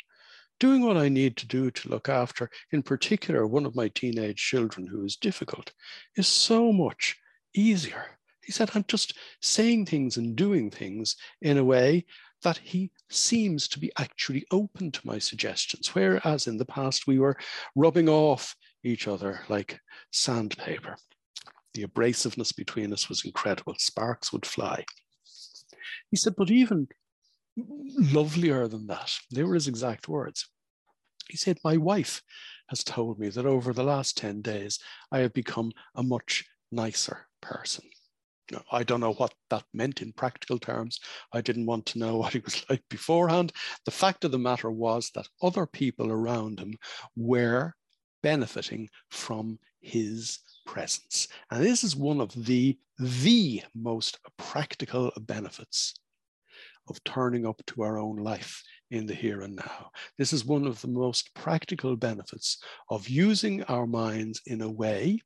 doing 0.59 0.85
what 0.85 0.97
I 0.97 1.09
need 1.09 1.37
to 1.37 1.47
do 1.47 1.71
to 1.71 1.89
look 1.89 2.09
after, 2.09 2.49
in 2.71 2.83
particular, 2.83 3.47
one 3.47 3.65
of 3.65 3.75
my 3.75 3.87
teenage 3.87 4.37
children 4.37 4.87
who 4.87 5.05
is 5.05 5.15
difficult, 5.15 5.71
is 6.15 6.27
so 6.27 6.71
much 6.71 7.17
easier. 7.55 8.18
He 8.49 8.53
said, 8.53 8.71
I'm 8.73 8.85
just 8.87 9.13
saying 9.43 9.85
things 9.85 10.17
and 10.17 10.35
doing 10.35 10.71
things 10.71 11.15
in 11.39 11.59
a 11.59 11.63
way 11.63 12.07
that 12.41 12.57
he 12.57 12.89
seems 13.11 13.67
to 13.67 13.79
be 13.79 13.91
actually 13.99 14.43
open 14.49 14.89
to 14.89 15.05
my 15.05 15.19
suggestions, 15.19 15.93
whereas 15.93 16.47
in 16.47 16.57
the 16.57 16.65
past 16.65 17.05
we 17.05 17.19
were 17.19 17.37
rubbing 17.75 18.09
off 18.09 18.55
each 18.83 19.07
other 19.07 19.41
like 19.49 19.79
sandpaper. 20.11 20.95
The 21.75 21.83
abrasiveness 21.83 22.51
between 22.51 22.91
us 22.91 23.07
was 23.07 23.23
incredible. 23.23 23.75
Sparks 23.77 24.33
would 24.33 24.47
fly. 24.47 24.83
He 26.09 26.17
said, 26.17 26.33
but 26.35 26.49
even 26.49 26.87
lovelier 27.55 28.67
than 28.67 28.87
that. 28.87 29.15
They 29.31 29.43
were 29.43 29.53
his 29.53 29.67
exact 29.67 30.07
words. 30.07 30.49
He 31.29 31.37
said, 31.37 31.59
My 31.63 31.77
wife 31.77 32.23
has 32.69 32.83
told 32.83 33.19
me 33.19 33.29
that 33.29 33.45
over 33.45 33.73
the 33.73 33.83
last 33.83 34.17
10 34.17 34.41
days, 34.41 34.79
I 35.11 35.19
have 35.19 35.33
become 35.33 35.71
a 35.93 36.01
much 36.01 36.45
nicer 36.71 37.27
person. 37.41 37.85
I 38.71 38.83
don't 38.83 38.99
know 38.99 39.13
what 39.13 39.33
that 39.49 39.63
meant 39.73 40.01
in 40.01 40.13
practical 40.13 40.59
terms. 40.59 40.99
I 41.33 41.41
didn't 41.41 41.65
want 41.65 41.85
to 41.87 41.99
know 41.99 42.17
what 42.17 42.33
he 42.33 42.39
was 42.39 42.65
like 42.69 42.83
beforehand. 42.89 43.53
The 43.85 43.91
fact 43.91 44.23
of 44.25 44.31
the 44.31 44.39
matter 44.39 44.71
was 44.71 45.11
that 45.15 45.27
other 45.41 45.65
people 45.65 46.11
around 46.11 46.59
him 46.59 46.77
were 47.15 47.73
benefiting 48.21 48.89
from 49.09 49.59
his 49.81 50.39
presence. 50.65 51.27
And 51.51 51.63
this 51.63 51.83
is 51.83 51.95
one 51.95 52.21
of 52.21 52.33
the, 52.45 52.77
the 52.99 53.63
most 53.73 54.19
practical 54.37 55.11
benefits 55.21 55.93
of 56.89 57.03
turning 57.03 57.45
up 57.45 57.61
to 57.67 57.83
our 57.83 57.97
own 57.97 58.17
life 58.17 58.63
in 58.91 59.05
the 59.05 59.13
here 59.13 59.41
and 59.41 59.55
now. 59.55 59.91
This 60.17 60.33
is 60.33 60.45
one 60.45 60.65
of 60.65 60.81
the 60.81 60.87
most 60.87 61.33
practical 61.35 61.95
benefits 61.95 62.57
of 62.89 63.07
using 63.07 63.63
our 63.63 63.85
minds 63.85 64.41
in 64.47 64.61
a 64.61 64.69
way, 64.69 65.19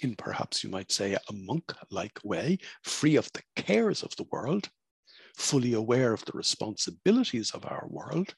in 0.00 0.14
perhaps 0.14 0.62
you 0.62 0.70
might 0.70 0.92
say 0.92 1.14
a 1.14 1.32
monk 1.32 1.72
like 1.90 2.18
way, 2.24 2.58
free 2.82 3.16
of 3.16 3.30
the 3.32 3.42
cares 3.56 4.02
of 4.02 4.14
the 4.16 4.26
world, 4.30 4.68
fully 5.36 5.74
aware 5.74 6.12
of 6.12 6.24
the 6.24 6.32
responsibilities 6.32 7.50
of 7.52 7.64
our 7.64 7.86
world, 7.88 8.34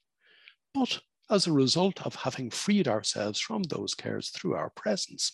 but 0.75 1.01
as 1.31 1.47
a 1.47 1.53
result 1.53 2.05
of 2.05 2.15
having 2.15 2.51
freed 2.51 2.89
ourselves 2.89 3.41
from 3.41 3.63
those 3.65 3.95
cares 3.95 4.31
through 4.31 4.55
our 4.55 4.71
presence, 4.71 5.33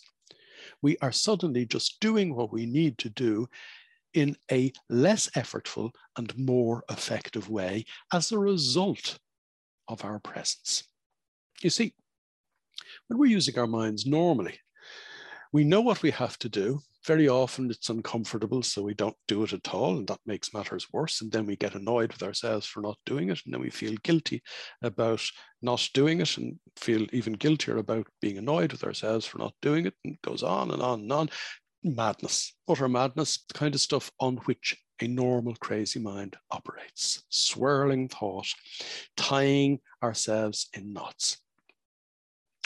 we 0.81 0.97
are 1.01 1.11
suddenly 1.11 1.65
just 1.65 1.99
doing 1.99 2.35
what 2.35 2.51
we 2.51 2.65
need 2.65 2.97
to 2.99 3.09
do 3.09 3.47
in 4.13 4.35
a 4.51 4.71
less 4.89 5.29
effortful 5.31 5.91
and 6.17 6.37
more 6.37 6.83
effective 6.89 7.49
way 7.49 7.85
as 8.13 8.31
a 8.31 8.39
result 8.39 9.19
of 9.87 10.03
our 10.03 10.19
presence. 10.19 10.83
You 11.61 11.69
see, 11.69 11.93
when 13.07 13.19
we're 13.19 13.27
using 13.27 13.57
our 13.57 13.67
minds 13.67 14.05
normally, 14.05 14.59
we 15.53 15.63
know 15.63 15.81
what 15.81 16.01
we 16.01 16.11
have 16.11 16.37
to 16.39 16.49
do. 16.49 16.79
Very 17.05 17.29
often 17.29 17.71
it's 17.71 17.89
uncomfortable, 17.89 18.61
so 18.63 18.81
we 18.81 18.93
don't 18.93 19.15
do 19.27 19.43
it 19.43 19.53
at 19.53 19.73
all, 19.73 19.97
and 19.97 20.07
that 20.07 20.19
makes 20.25 20.53
matters 20.53 20.87
worse. 20.91 21.21
And 21.21 21.31
then 21.31 21.45
we 21.45 21.55
get 21.55 21.75
annoyed 21.75 22.11
with 22.11 22.23
ourselves 22.23 22.65
for 22.65 22.81
not 22.81 22.97
doing 23.05 23.29
it, 23.29 23.39
and 23.45 23.53
then 23.53 23.61
we 23.61 23.69
feel 23.69 23.95
guilty 24.03 24.41
about 24.81 25.21
not 25.61 25.87
doing 25.93 26.19
it, 26.19 26.37
and 26.37 26.59
feel 26.75 27.05
even 27.13 27.33
guiltier 27.33 27.77
about 27.77 28.07
being 28.21 28.37
annoyed 28.37 28.71
with 28.71 28.83
ourselves 28.83 29.25
for 29.25 29.37
not 29.37 29.53
doing 29.61 29.85
it, 29.85 29.93
and 30.03 30.15
it 30.15 30.21
goes 30.21 30.43
on 30.43 30.71
and 30.71 30.81
on 30.81 31.01
and 31.01 31.11
on. 31.11 31.29
Madness, 31.83 32.53
utter 32.67 32.89
madness, 32.89 33.45
the 33.47 33.53
kind 33.53 33.73
of 33.73 33.79
stuff 33.79 34.11
on 34.19 34.37
which 34.37 34.75
a 35.01 35.07
normal 35.07 35.55
crazy 35.55 35.99
mind 35.99 36.35
operates. 36.51 37.23
Swirling 37.29 38.09
thought, 38.09 38.47
tying 39.15 39.79
ourselves 40.03 40.67
in 40.73 40.91
knots 40.91 41.37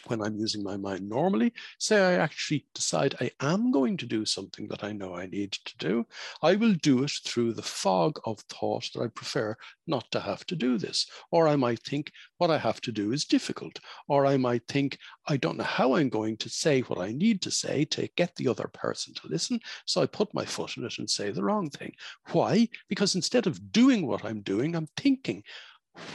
when 0.08 0.22
I'm 0.22 0.36
using 0.36 0.64
my 0.64 0.78
mind 0.78 1.08
normally, 1.08 1.54
say 1.80 2.00
I 2.00 2.14
actually 2.14 2.66
decide 2.74 3.16
I 3.20 3.32
am 3.40 3.72
going 3.72 3.98
to 3.98 4.06
do 4.06 4.26
something 4.26 4.68
that 4.70 4.84
I 4.84 4.92
know 4.92 5.16
I 5.16 5.28
need 5.28 5.52
to 5.54 5.78
do, 5.78 6.06
I 6.42 6.56
will 6.56 6.74
do 6.74 7.04
it 7.04 7.12
through 7.26 7.54
the 7.54 7.62
fog 7.62 8.20
of 8.26 8.40
thought 8.42 8.90
that 8.94 9.02
I 9.02 9.08
prefer 9.08 9.56
not 9.88 10.10
to 10.12 10.20
have 10.20 10.46
to 10.48 10.56
do 10.56 10.78
this. 10.78 11.06
Or 11.32 11.48
I 11.48 11.56
might 11.56 11.84
think 11.84 12.12
what 12.38 12.52
I 12.52 12.58
have 12.58 12.82
to 12.82 12.92
do 12.92 13.12
is 13.12 13.26
difficult. 13.26 13.80
Or 14.08 14.26
I 14.26 14.38
might 14.38 14.68
think 14.68 14.98
I 15.28 15.38
don't 15.38 15.58
know 15.58 15.64
how 15.64 15.96
I'm 15.96 16.10
going 16.10 16.38
to 16.38 16.50
say 16.50 16.82
what 16.82 17.00
I 17.00 17.12
need 17.12 17.42
to 17.44 17.52
say 17.52 17.86
to 17.86 18.10
get 18.16 18.36
the 18.36 18.48
other 18.48 18.70
person 18.74 19.14
to 19.16 19.28
listen. 19.28 19.60
So 19.86 20.02
I 20.02 20.06
put 20.08 20.34
my 20.34 20.46
foot 20.46 20.78
in 20.78 20.86
it 20.86 20.98
and 21.00 21.10
say 21.10 21.32
the 21.32 21.44
wrong 21.44 21.70
thing. 21.70 21.94
Why? 22.32 22.68
Because 22.90 23.16
instead 23.16 23.48
of 23.48 23.72
doing 23.72 24.08
what 24.08 24.26
I'm 24.26 24.42
doing, 24.42 24.76
I'm 24.76 24.88
thinking 24.98 25.44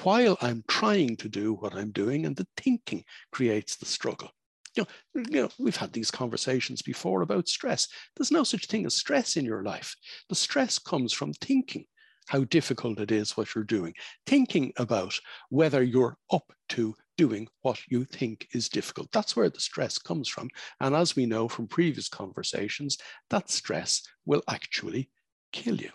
while 0.02 0.37
I'm 0.40 0.64
trying 0.68 1.16
to 1.16 1.28
do 1.28 1.54
what 1.54 1.75
I'm 1.75 1.90
doing, 1.90 2.26
and 2.26 2.37
the 2.37 2.47
thinking 2.56 3.04
creates 3.33 3.76
the 3.76 3.87
struggle. 3.87 4.30
You 4.75 4.85
know, 5.14 5.23
you 5.28 5.42
know, 5.42 5.49
we've 5.59 5.76
had 5.76 5.92
these 5.92 6.11
conversations 6.11 6.83
before 6.83 7.23
about 7.23 7.49
stress. 7.49 7.88
There's 8.14 8.30
no 8.30 8.45
such 8.45 8.66
thing 8.66 8.85
as 8.87 8.95
stress 8.95 9.37
in 9.37 9.45
your 9.45 9.62
life. 9.62 9.95
The 10.28 10.35
stress 10.35 10.78
comes 10.78 11.12
from 11.12 11.33
thinking 11.35 11.87
how 12.28 12.45
difficult 12.45 13.00
it 13.00 13.11
is 13.11 13.37
what 13.37 13.54
you're 13.54 13.64
doing, 13.64 13.95
thinking 14.26 14.73
about 14.76 15.18
whether 15.49 15.83
you're 15.83 16.18
up 16.30 16.52
to 16.71 16.95
doing 17.16 17.49
what 17.62 17.78
you 17.88 18.04
think 18.04 18.49
is 18.52 18.68
difficult. 18.68 19.11
That's 19.12 19.37
where 19.37 19.49
the 19.49 19.61
stress 19.61 19.97
comes 19.99 20.28
from. 20.28 20.50
And 20.80 20.95
as 20.95 21.16
we 21.16 21.25
know 21.25 21.49
from 21.49 21.68
previous 21.68 22.09
conversations, 22.09 22.99
that 23.30 23.49
stress 23.49 24.02
will 24.26 24.42
actually 24.49 25.09
kill 25.52 25.76
you 25.76 25.90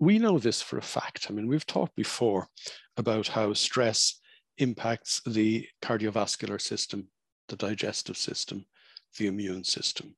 we 0.00 0.18
know 0.18 0.38
this 0.38 0.60
for 0.60 0.78
a 0.78 0.82
fact. 0.82 1.26
I 1.28 1.32
mean, 1.32 1.46
we've 1.46 1.66
talked 1.66 1.96
before 1.96 2.48
about 2.96 3.28
how 3.28 3.52
stress 3.52 4.20
impacts 4.58 5.20
the 5.26 5.66
cardiovascular 5.82 6.60
system, 6.60 7.08
the 7.48 7.56
digestive 7.56 8.16
system, 8.16 8.64
the 9.18 9.26
immune 9.26 9.64
system. 9.64 10.14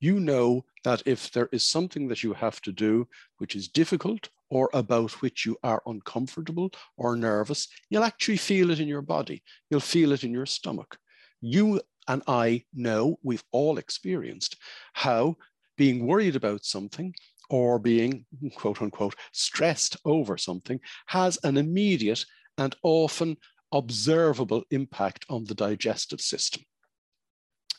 You 0.00 0.20
know 0.20 0.64
that 0.82 1.02
if 1.06 1.30
there 1.32 1.48
is 1.52 1.62
something 1.62 2.08
that 2.08 2.22
you 2.22 2.34
have 2.34 2.60
to 2.62 2.72
do 2.72 3.08
which 3.38 3.56
is 3.56 3.68
difficult 3.68 4.28
or 4.50 4.68
about 4.74 5.22
which 5.22 5.46
you 5.46 5.56
are 5.62 5.82
uncomfortable 5.86 6.70
or 6.96 7.16
nervous, 7.16 7.68
you'll 7.88 8.04
actually 8.04 8.36
feel 8.36 8.70
it 8.70 8.80
in 8.80 8.88
your 8.88 9.02
body. 9.02 9.42
You'll 9.70 9.80
feel 9.80 10.12
it 10.12 10.24
in 10.24 10.32
your 10.32 10.46
stomach. 10.46 10.98
You 11.40 11.80
and 12.06 12.22
I 12.26 12.64
know, 12.74 13.18
we've 13.22 13.44
all 13.50 13.78
experienced 13.78 14.56
how 14.92 15.36
being 15.76 16.06
worried 16.06 16.36
about 16.36 16.64
something 16.64 17.14
or 17.50 17.78
being 17.78 18.24
quote 18.54 18.80
unquote 18.82 19.14
stressed 19.32 19.96
over 20.04 20.36
something 20.36 20.80
has 21.06 21.38
an 21.44 21.56
immediate 21.56 22.24
and 22.58 22.74
often 22.82 23.36
observable 23.72 24.62
impact 24.70 25.26
on 25.28 25.44
the 25.44 25.54
digestive 25.54 26.20
system. 26.20 26.62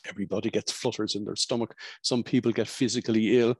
Everybody 0.08 0.50
gets 0.50 0.70
flutters 0.70 1.14
in 1.14 1.24
their 1.24 1.36
stomach. 1.36 1.74
Some 2.02 2.22
people 2.22 2.52
get 2.52 2.68
physically 2.68 3.38
ill 3.38 3.56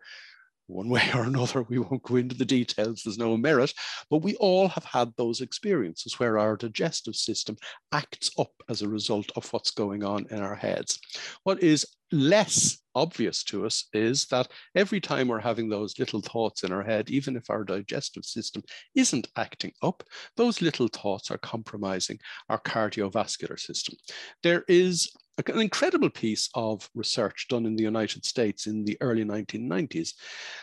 one 0.67 0.89
way 0.89 1.09
or 1.15 1.25
another. 1.25 1.63
We 1.63 1.79
won't 1.79 2.03
go 2.03 2.17
into 2.17 2.37
the 2.37 2.45
details, 2.45 3.03
there's 3.03 3.19
no 3.19 3.37
merit, 3.37 3.73
but 4.11 4.19
we 4.19 4.37
all 4.37 4.69
have 4.69 4.85
had 4.85 5.13
those 5.17 5.41
experiences 5.41 6.19
where 6.19 6.39
our 6.39 6.57
digestive 6.57 7.17
system 7.17 7.57
acts 7.93 8.31
up 8.39 8.53
as 8.69 8.83
a 8.83 8.89
result 8.89 9.31
of 9.37 9.53
what's 9.53 9.71
going 9.71 10.05
on 10.05 10.27
in 10.31 10.39
our 10.39 10.55
heads. 10.55 10.99
What 11.45 11.63
is 11.63 11.87
less 12.13 12.79
obvious 12.95 13.43
to 13.45 13.67
us 13.67 13.89
is 13.93 14.27
that 14.27 14.49
every 14.75 15.01
time 15.01 15.29
we're 15.29 15.41
having 15.41 15.69
those 15.69 15.99
little 15.99 16.21
thoughts 16.21 16.63
in 16.63 16.73
our 16.73 16.83
head, 16.83 17.11
even 17.11 17.37
if 17.37 17.51
our 17.51 17.65
digestive 17.65 18.25
system 18.25 18.63
isn't 18.95 19.29
acting 19.37 19.73
up, 19.83 20.03
those 20.37 20.63
little 20.63 20.89
thoughts 20.89 21.31
are 21.31 21.39
compromising 21.39 22.19
our 22.49 22.61
cardiovascular 22.61 23.59
system. 23.59 23.97
There 24.43 24.65
is 24.69 25.11
an 25.39 25.61
incredible 25.61 26.11
piece 26.11 26.49
of 26.55 26.89
research 26.95 27.47
done 27.49 27.67
in 27.67 27.77
the 27.77 27.83
United 27.83 28.25
States 28.25 28.67
in 28.67 28.85
the 28.85 28.97
early 29.01 29.25
1990s 29.25 30.15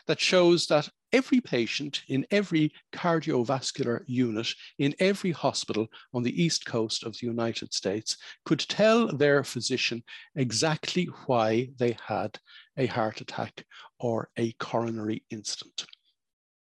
that 0.07 0.19
shows 0.19 0.65
that 0.67 0.89
every 1.11 1.39
patient 1.39 2.01
in 2.07 2.25
every 2.31 2.73
cardiovascular 2.91 4.01
unit 4.07 4.47
in 4.79 4.95
every 4.99 5.31
hospital 5.31 5.87
on 6.13 6.23
the 6.23 6.43
east 6.43 6.65
coast 6.65 7.03
of 7.03 7.13
the 7.13 7.27
United 7.27 7.71
States 7.71 8.17
could 8.45 8.59
tell 8.59 9.15
their 9.15 9.43
physician 9.43 10.03
exactly 10.35 11.05
why 11.27 11.69
they 11.77 11.95
had 12.05 12.37
a 12.77 12.87
heart 12.87 13.21
attack 13.21 13.63
or 13.99 14.29
a 14.37 14.51
coronary 14.53 15.23
incident. 15.29 15.85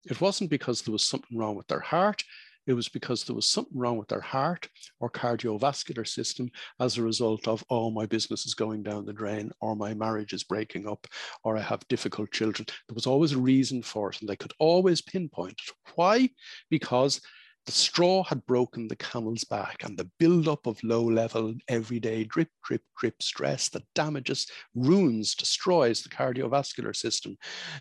It 0.05 0.21
wasn't 0.21 0.51
because 0.51 0.83
there 0.83 0.93
was 0.93 1.03
something 1.03 1.37
wrong 1.37 1.55
with 1.55 1.67
their 1.67 1.79
heart. 1.79 2.23
It 2.67 2.73
was 2.73 2.89
because 2.89 3.23
there 3.23 3.35
was 3.35 3.45
something 3.45 3.77
wrong 3.77 3.97
with 3.97 4.07
their 4.07 4.21
heart 4.21 4.67
or 4.99 5.09
cardiovascular 5.09 6.07
system 6.07 6.49
as 6.79 6.97
a 6.97 7.03
result 7.03 7.47
of, 7.47 7.63
oh, 7.69 7.91
my 7.91 8.05
business 8.05 8.45
is 8.45 8.53
going 8.55 8.83
down 8.83 9.05
the 9.05 9.13
drain, 9.13 9.51
or 9.61 9.75
my 9.75 9.93
marriage 9.93 10.33
is 10.33 10.43
breaking 10.43 10.87
up, 10.87 11.05
or 11.43 11.57
I 11.57 11.61
have 11.61 11.87
difficult 11.87 12.31
children. 12.31 12.65
There 12.87 12.95
was 12.95 13.07
always 13.07 13.33
a 13.33 13.39
reason 13.39 13.83
for 13.83 14.09
it, 14.09 14.19
and 14.21 14.29
they 14.29 14.35
could 14.35 14.53
always 14.59 15.01
pinpoint 15.01 15.59
it. 15.67 15.73
Why? 15.95 16.29
Because 16.69 17.21
the 17.65 17.71
straw 17.71 18.23
had 18.23 18.45
broken 18.45 18.87
the 18.87 18.95
camel's 18.95 19.43
back, 19.43 19.83
and 19.83 19.97
the 19.97 20.09
buildup 20.19 20.67
of 20.67 20.83
low 20.83 21.03
level, 21.03 21.53
everyday 21.67 22.23
drip, 22.23 22.49
drip, 22.63 22.83
drip 22.97 23.21
stress 23.23 23.69
that 23.69 23.83
damages, 23.95 24.47
ruins, 24.75 25.33
destroys 25.33 26.01
the 26.01 26.09
cardiovascular 26.09 26.95
system, 26.95 27.35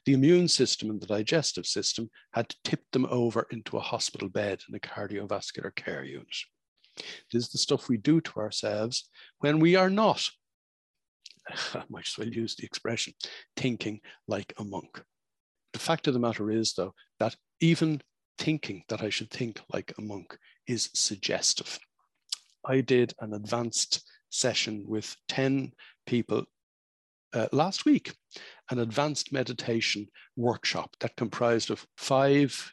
the 0.07 0.15
immune 0.15 0.49
system, 0.49 0.89
and 0.89 1.01
the 1.01 1.07
digestive 1.07 1.67
system 1.67 2.09
had 2.33 2.55
tipped 2.65 2.93
them 2.93 3.07
over 3.11 3.47
into 3.51 3.77
a 3.77 3.81
hospital 3.81 4.29
bed 4.29 4.63
in 4.69 4.75
a 4.75 4.79
cardiovascular 4.79 5.75
care 5.75 6.05
unit. 6.05 6.37
This 7.31 7.45
is 7.45 7.49
the 7.51 7.59
stuff 7.59 7.89
we 7.89 7.99
do 7.99 8.21
to 8.23 8.41
ourselves 8.41 9.11
when 9.41 9.59
we 9.59 9.77
are 9.77 9.91
not, 9.91 10.27
I 11.75 11.83
might 11.91 12.07
as 12.07 12.17
well 12.17 12.29
use 12.29 12.57
the 12.57 12.65
expression, 12.65 13.13
thinking 13.57 14.01
like 14.27 14.55
a 14.59 14.65
monk. 14.65 15.03
The 15.75 15.79
fact 15.79 16.07
of 16.07 16.15
the 16.15 16.21
matter 16.21 16.51
is, 16.51 16.73
though, 16.73 16.95
that 17.19 17.37
even 17.61 18.01
thinking 18.39 18.85
that 18.89 19.03
I 19.03 19.11
should 19.11 19.31
think 19.31 19.61
like 19.73 19.93
a 19.99 20.03
monk 20.03 20.37
is 20.67 20.91
suggestive. 20.95 21.79
I 22.65 22.81
did 22.81 23.15
an 23.21 23.35
advanced 23.35 24.05
session 24.31 24.85
with 24.87 25.15
10 25.29 25.73
people 26.07 26.45
uh, 27.35 27.49
last 27.53 27.85
week, 27.85 28.15
an 28.71 28.79
advanced 28.79 29.33
meditation 29.33 30.07
workshop 30.37 30.97
that 31.01 31.17
comprised 31.17 31.71
of 31.71 31.87
five 31.97 32.73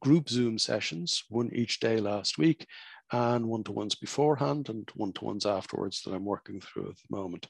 group 0.00 0.28
Zoom 0.28 0.58
sessions, 0.58 1.24
one 1.28 1.50
each 1.54 1.80
day 1.80 1.98
last 1.98 2.36
week, 2.36 2.66
and 3.12 3.46
one 3.46 3.64
to 3.64 3.72
ones 3.72 3.94
beforehand 3.94 4.68
and 4.68 4.88
one 4.94 5.12
to 5.12 5.24
ones 5.24 5.46
afterwards 5.46 6.02
that 6.02 6.12
I'm 6.12 6.24
working 6.24 6.60
through 6.60 6.90
at 6.90 6.96
the 6.96 7.16
moment. 7.16 7.46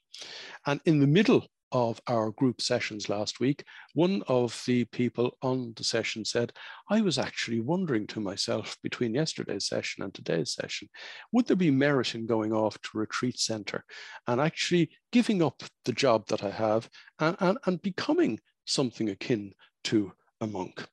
And 0.67 0.81
in 0.85 1.01
the 1.01 1.07
middle 1.07 1.47
of 1.73 2.01
our 2.07 2.31
group 2.31 2.61
sessions 2.61 3.09
last 3.09 3.41
week, 3.41 3.65
one 3.95 4.23
of 4.29 4.63
the 4.67 4.85
people 4.87 5.37
on 5.43 5.73
the 5.77 5.85
session 5.85 6.25
said, 6.25 6.53
I 6.89 7.01
was 7.01 7.19
actually 7.19 7.61
wondering 7.61 8.07
to 8.09 8.21
myself 8.21 8.77
between 8.83 9.15
yesterday's 9.15 9.67
session 9.67 10.03
and 10.03 10.15
today's 10.15 10.53
session, 10.53 10.89
would 11.33 11.47
there 11.47 11.57
be 11.57 11.71
merit 11.71 12.15
in 12.15 12.27
going 12.27 12.53
off 12.53 12.81
to 12.83 12.99
retreat 12.99 13.39
center 13.39 13.85
and 14.27 14.41
actually 14.41 14.91
giving 15.13 15.43
up 15.43 15.63
the 15.85 15.93
job 15.93 16.27
that 16.29 16.45
I 16.45 16.51
have 16.51 16.89
and, 17.19 17.37
and, 17.41 17.59
and 17.67 17.83
becoming 17.83 18.41
something 18.65 19.09
akin 19.09 19.53
to 19.85 20.13
a 20.41 20.47
monk? 20.47 20.87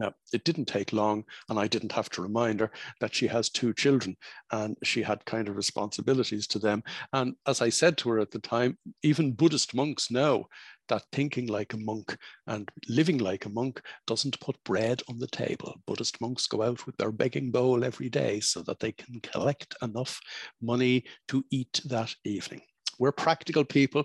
Now, 0.00 0.14
it 0.32 0.44
didn't 0.44 0.64
take 0.64 0.92
long, 0.92 1.24
and 1.48 1.58
I 1.58 1.68
didn't 1.68 1.92
have 1.92 2.10
to 2.10 2.22
remind 2.22 2.60
her 2.60 2.72
that 3.00 3.14
she 3.14 3.28
has 3.28 3.50
two 3.50 3.74
children 3.74 4.16
and 4.50 4.76
she 4.82 5.02
had 5.02 5.24
kind 5.26 5.48
of 5.48 5.56
responsibilities 5.56 6.46
to 6.48 6.58
them. 6.58 6.82
And 7.12 7.34
as 7.46 7.60
I 7.60 7.68
said 7.68 7.98
to 7.98 8.10
her 8.10 8.18
at 8.18 8.30
the 8.32 8.40
time, 8.40 8.78
even 9.02 9.32
Buddhist 9.34 9.74
monks 9.74 10.10
know 10.10 10.48
that 10.88 11.04
thinking 11.12 11.46
like 11.46 11.72
a 11.74 11.78
monk 11.78 12.16
and 12.46 12.68
living 12.88 13.18
like 13.18 13.44
a 13.44 13.50
monk 13.50 13.80
doesn't 14.06 14.40
put 14.40 14.62
bread 14.64 15.02
on 15.08 15.18
the 15.18 15.28
table. 15.28 15.80
Buddhist 15.86 16.20
monks 16.20 16.46
go 16.46 16.62
out 16.62 16.84
with 16.86 16.96
their 16.96 17.12
begging 17.12 17.50
bowl 17.50 17.84
every 17.84 18.08
day 18.08 18.40
so 18.40 18.62
that 18.62 18.80
they 18.80 18.92
can 18.92 19.20
collect 19.20 19.76
enough 19.82 20.20
money 20.60 21.04
to 21.28 21.44
eat 21.50 21.80
that 21.84 22.14
evening. 22.24 22.62
We're 23.00 23.12
practical 23.12 23.64
people. 23.64 24.04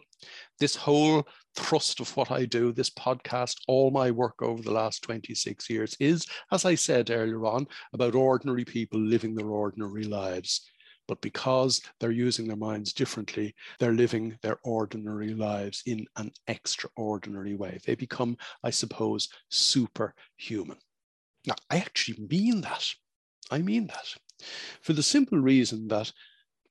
This 0.58 0.74
whole 0.74 1.28
thrust 1.58 2.00
of 2.00 2.16
what 2.16 2.32
I 2.32 2.46
do, 2.46 2.72
this 2.72 2.90
podcast, 2.90 3.58
all 3.68 3.92
my 3.92 4.10
work 4.10 4.42
over 4.42 4.64
the 4.64 4.72
last 4.72 5.04
26 5.04 5.70
years 5.70 5.98
is, 6.00 6.26
as 6.54 6.64
I 6.64 6.76
said 6.76 7.12
earlier 7.12 7.46
on, 7.46 7.68
about 7.94 8.16
ordinary 8.16 8.64
people 8.64 8.98
living 8.98 9.36
their 9.36 9.50
ordinary 9.50 10.06
lives. 10.06 10.72
But 11.10 11.20
because 11.20 11.82
they're 12.00 12.12
using 12.12 12.48
their 12.48 12.56
minds 12.56 12.94
differently, 12.94 13.54
they're 13.80 13.94
living 13.94 14.38
their 14.42 14.60
ordinary 14.64 15.34
lives 15.34 15.84
in 15.86 16.06
an 16.16 16.32
extraordinary 16.48 17.56
way. 17.56 17.80
They 17.86 17.96
become, 17.96 18.38
I 18.64 18.70
suppose, 18.70 19.28
superhuman. 19.50 20.78
Now, 21.46 21.56
I 21.70 21.78
actually 21.78 22.26
mean 22.30 22.62
that. 22.62 22.88
I 23.52 23.58
mean 23.58 23.88
that. 23.88 24.16
For 24.82 24.94
the 24.94 25.04
simple 25.04 25.38
reason 25.38 25.90
that 25.90 26.14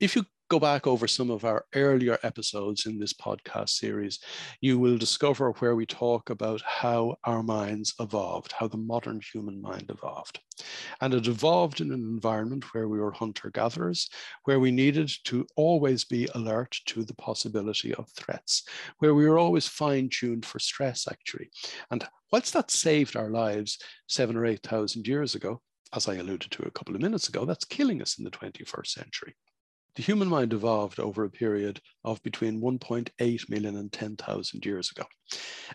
if 0.01 0.17
you 0.17 0.25
go 0.49 0.61
back 0.61 0.87
over 0.87 1.07
some 1.07 1.31
of 1.31 1.45
our 1.45 1.65
earlier 1.75 2.19
episodes 2.23 2.87
in 2.87 2.99
this 2.99 3.15
podcast 3.15 3.71
series, 3.71 4.19
you 4.61 4.79
will 4.79 4.99
discover 4.99 5.53
where 5.53 5.75
we 5.75 5.87
talk 5.87 6.29
about 6.31 6.61
how 6.63 7.17
our 7.25 7.43
minds 7.43 7.95
evolved, 7.99 8.53
how 8.53 8.69
the 8.69 8.77
modern 8.77 9.21
human 9.33 9.61
mind 9.61 9.87
evolved. 9.89 10.41
And 11.01 11.15
it 11.15 11.27
evolved 11.27 11.81
in 11.81 11.93
an 11.93 12.01
environment 12.01 12.75
where 12.75 12.89
we 12.89 13.01
were 13.01 13.13
hunter 13.13 13.51
gatherers, 13.51 14.09
where 14.45 14.61
we 14.61 14.71
needed 14.71 15.11
to 15.25 15.47
always 15.57 16.05
be 16.05 16.29
alert 16.35 16.77
to 16.87 17.05
the 17.05 17.15
possibility 17.15 17.95
of 17.95 18.11
threats, 18.11 18.65
where 18.99 19.15
we 19.15 19.27
were 19.27 19.39
always 19.39 19.67
fine 19.67 20.11
tuned 20.11 20.45
for 20.45 20.59
stress, 20.59 21.07
actually. 21.11 21.49
And 21.91 22.07
whilst 22.31 22.53
that 22.53 22.71
saved 22.71 23.17
our 23.17 23.31
lives 23.31 23.79
seven 24.09 24.37
or 24.37 24.45
8,000 24.45 25.07
years 25.07 25.35
ago, 25.35 25.63
as 25.95 26.09
I 26.09 26.17
alluded 26.17 26.51
to 26.51 26.65
a 26.65 26.71
couple 26.71 26.95
of 26.95 27.01
minutes 27.01 27.29
ago, 27.29 27.45
that's 27.45 27.65
killing 27.65 28.03
us 28.03 28.19
in 28.19 28.25
the 28.25 28.31
21st 28.31 28.89
century. 28.89 29.35
The 29.97 30.03
human 30.03 30.29
mind 30.29 30.53
evolved 30.53 30.99
over 30.99 31.25
a 31.25 31.31
period 31.31 31.81
of 32.05 32.23
between 32.23 32.61
1.8 32.61 33.49
million 33.49 33.77
and 33.77 33.93
10,000 33.93 34.67
years 34.67 34.91
ago. 34.91 35.05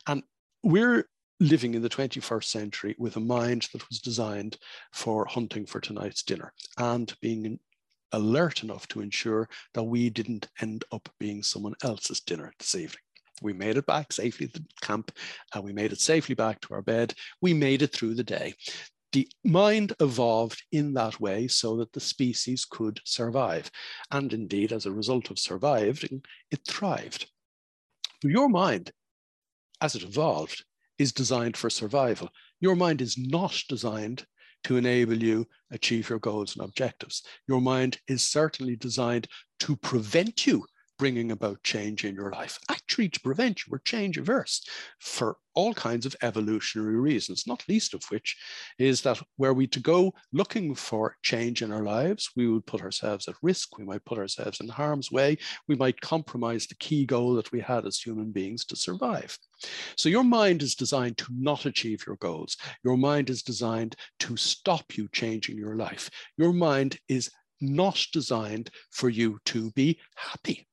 And 0.08 0.24
we're 0.62 1.06
living 1.40 1.74
in 1.74 1.82
the 1.82 1.90
21st 1.90 2.44
century 2.44 2.96
with 3.00 3.16
a 3.16 3.22
mind 3.22 3.70
that 3.72 3.88
was 3.88 4.00
designed 4.00 4.58
for 4.92 5.26
hunting 5.26 5.66
for 5.66 5.80
tonight's 5.80 6.24
dinner 6.24 6.54
and 6.78 7.14
being 7.22 7.60
alert 8.12 8.64
enough 8.64 8.88
to 8.90 9.00
ensure 9.00 9.48
that 9.74 9.84
we 9.84 10.10
didn't 10.10 10.50
end 10.62 10.84
up 10.92 11.08
being 11.20 11.42
someone 11.42 11.76
else's 11.84 12.20
dinner 12.20 12.52
this 12.60 12.76
evening. 12.76 13.04
We 13.42 13.54
made 13.54 13.78
it 13.78 13.86
back 13.86 14.12
safely 14.12 14.48
to 14.50 14.64
camp 14.82 15.14
and 15.54 15.64
we 15.64 15.72
made 15.72 15.94
it 15.94 16.02
safely 16.02 16.36
back 16.36 16.60
to 16.62 16.74
our 16.74 16.82
bed. 16.82 17.14
We 17.42 17.54
made 17.54 17.82
it 17.84 17.94
through 17.94 18.16
the 18.16 18.24
day 18.24 18.56
the 19.12 19.28
mind 19.44 19.94
evolved 20.00 20.64
in 20.72 20.94
that 20.94 21.20
way 21.20 21.48
so 21.48 21.78
that 21.78 21.94
the 21.94 22.00
species 22.00 22.66
could 22.66 23.00
survive. 23.06 23.72
And 24.12 24.32
indeed, 24.34 24.72
as 24.72 24.86
a 24.86 24.92
result 24.92 25.32
of 25.32 25.40
surviving, 25.40 26.24
it 26.52 26.62
thrived. 26.68 27.30
Your 28.24 28.50
mind, 28.50 28.92
as 29.82 29.96
it 29.96 30.04
evolved, 30.04 30.64
is 30.98 31.14
designed 31.14 31.58
for 31.58 31.70
survival. 31.70 32.30
Your 32.60 32.76
mind 32.76 33.02
is 33.02 33.18
not 33.18 33.64
designed 33.70 34.26
to 34.66 34.76
enable 34.78 35.16
you 35.16 35.48
achieve 35.72 36.10
your 36.10 36.20
goals 36.20 36.56
and 36.56 36.66
objectives. 36.66 37.24
Your 37.48 37.62
mind 37.62 38.00
is 38.08 38.30
certainly 38.30 38.76
designed 38.76 39.28
to 39.60 39.76
prevent 39.78 40.46
you 40.46 40.66
bringing 41.00 41.32
about 41.32 41.64
change 41.64 42.06
in 42.06 42.14
your 42.14 42.30
life, 42.32 42.60
actually 42.70 43.10
to 43.10 43.20
prevent 43.22 43.66
you 43.66 43.74
or 43.74 43.80
change 43.80 44.18
averse 44.18 44.62
for 45.00 45.38
all 45.56 45.74
kinds 45.74 46.06
of 46.06 46.16
evolutionary 46.22 46.98
reasons, 46.98 47.48
not 47.48 47.68
least 47.68 47.94
of 47.94 48.04
which 48.10 48.38
is 48.78 49.02
that 49.02 49.20
were 49.38 49.54
we 49.54 49.66
to 49.66 49.80
go 49.80 50.14
looking 50.32 50.76
for 50.76 51.16
change 51.24 51.62
in 51.62 51.72
our 51.72 51.84
lives, 51.84 52.30
we 52.36 52.48
would 52.48 52.66
put 52.66 52.82
ourselves 52.82 53.28
at 53.28 53.36
risk, 53.42 53.78
we 53.78 53.86
might 53.86 54.06
put 54.06 54.18
ourselves 54.18 54.60
in 54.60 54.68
harm's 54.68 55.12
way, 55.12 55.38
we 55.68 55.76
might 55.76 56.00
compromise 56.02 56.68
the 56.68 56.76
key 56.76 57.06
goal 57.06 57.34
that 57.34 57.52
we 57.52 57.60
had 57.60 57.86
as 57.86 57.98
human 57.98 58.32
beings 58.32 58.64
to 58.66 58.76
survive. 58.76 59.38
So 59.96 60.10
your 60.10 60.24
mind 60.24 60.62
is 60.62 60.76
designed 60.76 61.18
to 61.18 61.28
not 61.32 61.66
achieve 61.66 62.04
your 62.06 62.18
goals. 62.18 62.58
Your 62.84 62.98
mind 62.98 63.30
is 63.30 63.42
designed 63.42 63.96
to 64.20 64.38
stop 64.38 64.98
you 64.98 65.08
changing 65.12 65.58
your 65.58 65.76
life. 65.76 66.10
Your 66.38 66.54
mind 66.54 67.00
is 67.08 67.32
not 67.62 68.06
designed 68.14 68.70
for 68.92 69.10
you 69.10 69.40
to 69.46 69.72
be 69.72 70.00
happy. 70.16 70.69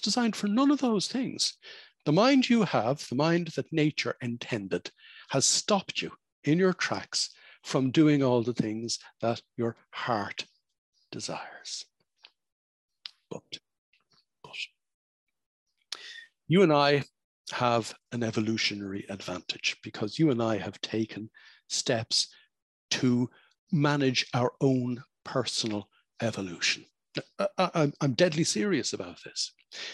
It's 0.00 0.06
designed 0.06 0.34
for 0.34 0.48
none 0.48 0.70
of 0.70 0.80
those 0.80 1.08
things. 1.08 1.58
The 2.06 2.12
mind 2.12 2.48
you 2.48 2.62
have, 2.62 3.06
the 3.10 3.16
mind 3.16 3.48
that 3.48 3.70
nature 3.70 4.16
intended, 4.22 4.90
has 5.28 5.44
stopped 5.44 6.00
you 6.00 6.10
in 6.44 6.58
your 6.58 6.72
tracks 6.72 7.28
from 7.64 7.90
doing 7.90 8.22
all 8.22 8.42
the 8.42 8.54
things 8.54 8.98
that 9.20 9.42
your 9.58 9.76
heart 9.90 10.46
desires. 11.12 11.84
But, 13.30 13.42
but 14.42 14.56
you 16.48 16.62
and 16.62 16.72
I 16.72 17.02
have 17.52 17.94
an 18.12 18.22
evolutionary 18.22 19.04
advantage 19.10 19.76
because 19.82 20.18
you 20.18 20.30
and 20.30 20.42
I 20.42 20.56
have 20.56 20.80
taken 20.80 21.28
steps 21.68 22.34
to 22.92 23.28
manage 23.70 24.24
our 24.32 24.52
own 24.62 25.04
personal 25.24 25.90
evolution. 26.22 26.86
I, 27.58 27.92
am 28.00 28.14
deadly 28.14 28.44
serious 28.44 28.94
about 28.94 29.22
this. 29.22 29.52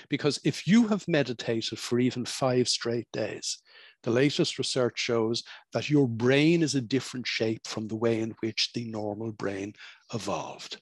Because 0.09 0.39
if 0.45 0.67
you 0.67 0.89
have 0.89 1.09
meditated 1.09 1.79
for 1.79 1.99
even 1.99 2.25
five 2.25 2.69
straight 2.69 3.09
days, 3.13 3.59
the 4.03 4.11
latest 4.11 4.59
research 4.59 4.99
shows 4.99 5.43
that 5.73 5.91
your 5.91 6.09
brain 6.09 6.63
is 6.63 6.75
a 6.75 6.81
different 6.81 7.27
shape 7.27 7.67
from 7.67 7.89
the 7.89 7.97
way 7.97 8.21
in 8.21 8.35
which 8.41 8.71
the 8.73 8.85
normal 8.85 9.33
brain 9.33 9.75
evolved. 10.15 10.81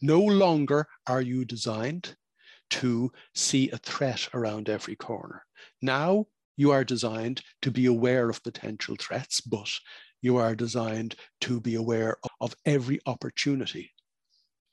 No 0.00 0.20
longer 0.20 0.86
are 1.06 1.22
you 1.22 1.44
designed 1.44 2.16
to 2.70 3.10
see 3.34 3.70
a 3.70 3.78
threat 3.78 4.28
around 4.34 4.68
every 4.68 4.96
corner. 4.96 5.44
Now 5.82 6.26
you 6.56 6.70
are 6.70 6.84
designed 6.84 7.42
to 7.62 7.70
be 7.70 7.86
aware 7.86 8.30
of 8.30 8.42
potential 8.42 8.96
threats, 8.98 9.40
but 9.40 9.70
you 10.22 10.36
are 10.36 10.54
designed 10.54 11.16
to 11.42 11.60
be 11.60 11.74
aware 11.74 12.16
of 12.40 12.54
every 12.64 13.00
opportunity 13.06 13.92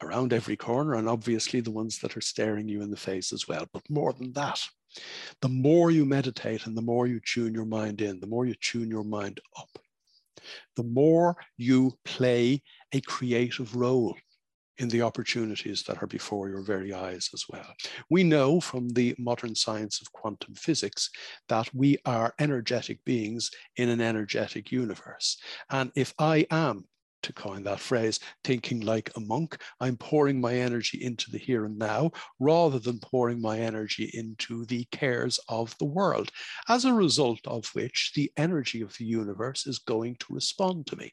around 0.04 0.34
every 0.34 0.56
corner, 0.56 0.96
and 0.96 1.10
obviously 1.10 1.62
the 1.62 1.72
ones 1.72 2.00
that 2.00 2.16
are 2.18 2.22
staring 2.22 2.68
you 2.68 2.82
in 2.82 2.92
the 2.92 2.98
face 2.98 3.34
as 3.34 3.48
well. 3.48 3.66
But 3.74 3.90
more 3.90 4.14
than 4.14 4.34
that, 4.34 4.60
the 5.42 5.50
more 5.50 5.90
you 5.92 6.06
meditate 6.06 6.68
and 6.68 6.78
the 6.78 6.82
more 6.82 7.08
you 7.08 7.20
tune 7.20 7.54
your 7.54 7.66
mind 7.66 8.02
in, 8.02 8.20
the 8.20 8.28
more 8.28 8.46
you 8.46 8.56
tune 8.56 8.90
your 8.90 9.04
mind 9.04 9.40
up, 9.58 9.70
the 10.76 10.84
more 10.84 11.36
you 11.58 11.98
play 12.06 12.62
a 12.92 13.02
creative 13.02 13.76
role 13.76 14.16
in 14.78 14.90
the 14.90 15.02
opportunities 15.02 15.84
that 15.84 16.02
are 16.02 16.08
before 16.08 16.50
your 16.50 16.62
very 16.62 16.94
eyes 16.94 17.30
as 17.34 17.46
well. 17.48 17.74
We 18.10 18.24
know 18.24 18.60
from 18.60 18.90
the 18.90 19.16
modern 19.20 19.56
science 19.56 20.02
of 20.02 20.12
quantum 20.12 20.56
physics 20.56 21.10
that 21.48 21.70
we 21.74 21.98
are 22.06 22.34
energetic 22.40 23.04
beings 23.06 23.52
in 23.78 23.90
an 23.90 24.02
energetic 24.02 24.72
universe. 24.72 25.38
And 25.70 25.92
if 25.96 26.14
I 26.18 26.48
am 26.50 26.86
to 27.24 27.34
coin 27.34 27.64
that 27.64 27.80
phrase, 27.80 28.20
thinking 28.44 28.82
like 28.82 29.12
a 29.16 29.20
monk. 29.20 29.58
I'm 29.80 29.98
pouring 29.98 30.40
my 30.40 30.54
energy 30.56 31.04
into 31.04 31.32
the 31.32 31.38
here 31.38 31.66
and 31.66 31.78
now 31.78 32.12
rather 32.40 32.80
than 32.80 33.00
pouring 33.00 33.42
my 33.42 33.60
energy 33.60 34.12
into 34.14 34.66
the 34.66 34.86
cares 34.92 35.40
of 35.50 35.76
the 35.80 35.86
world, 35.86 36.32
as 36.70 36.86
a 36.86 36.94
result 36.94 37.40
of 37.46 37.68
which 37.74 38.12
the 38.16 38.32
energy 38.38 38.82
of 38.82 38.96
the 38.98 39.06
universe 39.06 39.66
is 39.66 39.80
going 39.80 40.16
to 40.20 40.34
respond 40.34 40.88
to 40.88 40.96
me. 40.96 41.12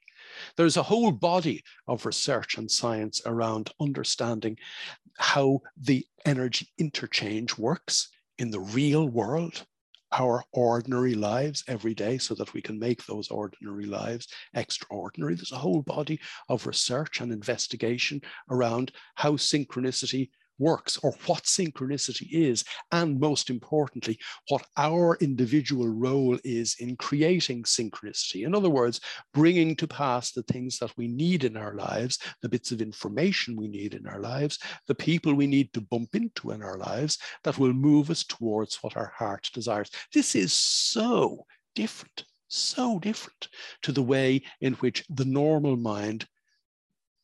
There's 0.57 0.77
a 0.77 0.83
whole 0.83 1.12
body 1.12 1.62
of 1.87 2.07
research 2.07 2.59
and 2.59 2.70
science 2.70 3.23
around 3.25 3.70
understanding 3.81 4.59
how 5.18 5.61
the 5.77 6.07
energy 6.25 6.68
interchange 6.79 7.57
works 7.57 8.09
in 8.38 8.51
the 8.51 8.61
real 8.61 9.09
world 9.09 9.66
our 10.12 10.42
ordinary 10.53 11.14
lives 11.14 11.64
every 11.68 11.94
day 11.94 12.18
so 12.18 12.35
that 12.35 12.53
we 12.53 12.61
can 12.61 12.79
make 12.79 13.05
those 13.05 13.29
ordinary 13.29 13.87
lives 13.87 14.29
extraordinary. 14.55 15.35
There's 15.35 15.53
a 15.53 15.59
whole 15.59 15.83
body 15.83 16.20
of 16.49 16.66
research 16.66 17.20
and 17.20 17.33
investigation 17.33 18.20
around 18.51 18.92
how 19.14 19.33
synchronicity 19.33 20.31
works 20.61 20.99
or 21.03 21.12
what 21.27 21.42
synchronicity 21.44 22.29
is, 22.31 22.64
and 22.92 23.18
most 23.18 23.51
importantly, 23.51 24.18
what 24.49 24.64
our 24.77 25.16
individual 25.20 25.88
role 25.88 26.38
is 26.44 26.77
in 26.79 26.96
creating 26.96 27.64
synchronicity. 27.64 28.46
In 28.46 28.55
other 28.55 28.70
words, 28.70 29.01
bringing 29.35 29.75
to 29.77 29.88
pass 29.88 30.31
the 30.31 30.44
things 30.44 30.79
that 30.79 30.96
we 30.96 31.09
need 31.09 31.42
in 31.44 31.57
our 31.57 31.75
lives, 31.75 32.18
the 32.42 32.49
bits 32.49 32.70
of 32.70 32.81
information 32.81 33.57
we 33.57 33.66
need 33.66 33.94
in 33.94 34.07
our 34.07 34.20
lives, 34.20 34.59
the 34.87 34.94
people 34.94 35.35
we 35.35 35.46
need 35.46 35.73
to 35.73 35.81
bump 35.81 36.14
into 36.14 36.53
in 36.53 36.62
our 36.62 36.79
lives 36.79 37.18
that 37.42 37.59
will 37.59 37.73
move 37.73 38.11
us 38.11 38.23
towards 38.23 38.77
what 38.83 38.96
our 38.96 39.12
heart 39.16 39.51
desires. 39.53 39.90
This 40.12 40.37
is 40.37 40.53
so 40.53 41.46
different 41.75 42.25
so 42.51 42.99
different 42.99 43.49
to 43.83 43.92
the 43.92 44.03
way 44.03 44.42
in 44.61 44.75
which 44.75 45.05
the 45.09 45.25
normal 45.25 45.77
mind 45.77 46.27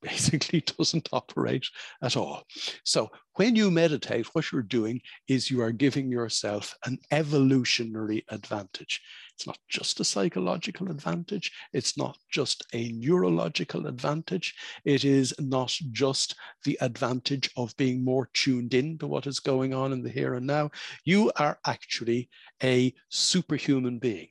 basically 0.07 0.61
doesn't 0.79 1.09
operate 1.13 1.67
at 2.03 2.17
all. 2.17 2.45
So 2.85 3.11
when 3.35 3.57
you 3.57 3.71
meditate, 3.71 4.27
what 4.35 4.51
you're 4.53 4.63
doing 4.63 5.01
is 5.29 5.51
you 5.51 5.61
are 5.61 5.73
giving 5.73 6.11
yourself 6.11 6.75
an 6.87 6.99
evolutionary 7.11 8.25
advantage. 8.31 9.03
It's 9.35 9.47
not 9.47 9.59
just 9.69 10.01
a 10.01 10.05
psychological 10.05 10.91
advantage. 10.91 11.53
It's 11.73 11.99
not 11.99 12.17
just 12.31 12.65
a 12.73 12.93
neurological 12.93 13.87
advantage. 13.87 14.55
It 14.85 15.05
is 15.05 15.35
not 15.39 15.77
just 15.93 16.37
the 16.65 16.79
advantage 16.81 17.51
of 17.57 17.77
being 17.77 18.03
more 18.03 18.31
tuned 18.33 18.73
in 18.73 18.97
to 18.99 19.07
what 19.07 19.27
is 19.27 19.41
going 19.41 19.75
on 19.75 19.93
in 19.93 20.03
the 20.03 20.09
here 20.09 20.35
and 20.35 20.47
now. 20.47 20.71
You 21.05 21.31
are 21.37 21.59
actually 21.67 22.31
a 22.63 22.95
superhuman 23.11 23.99
being. 23.99 24.29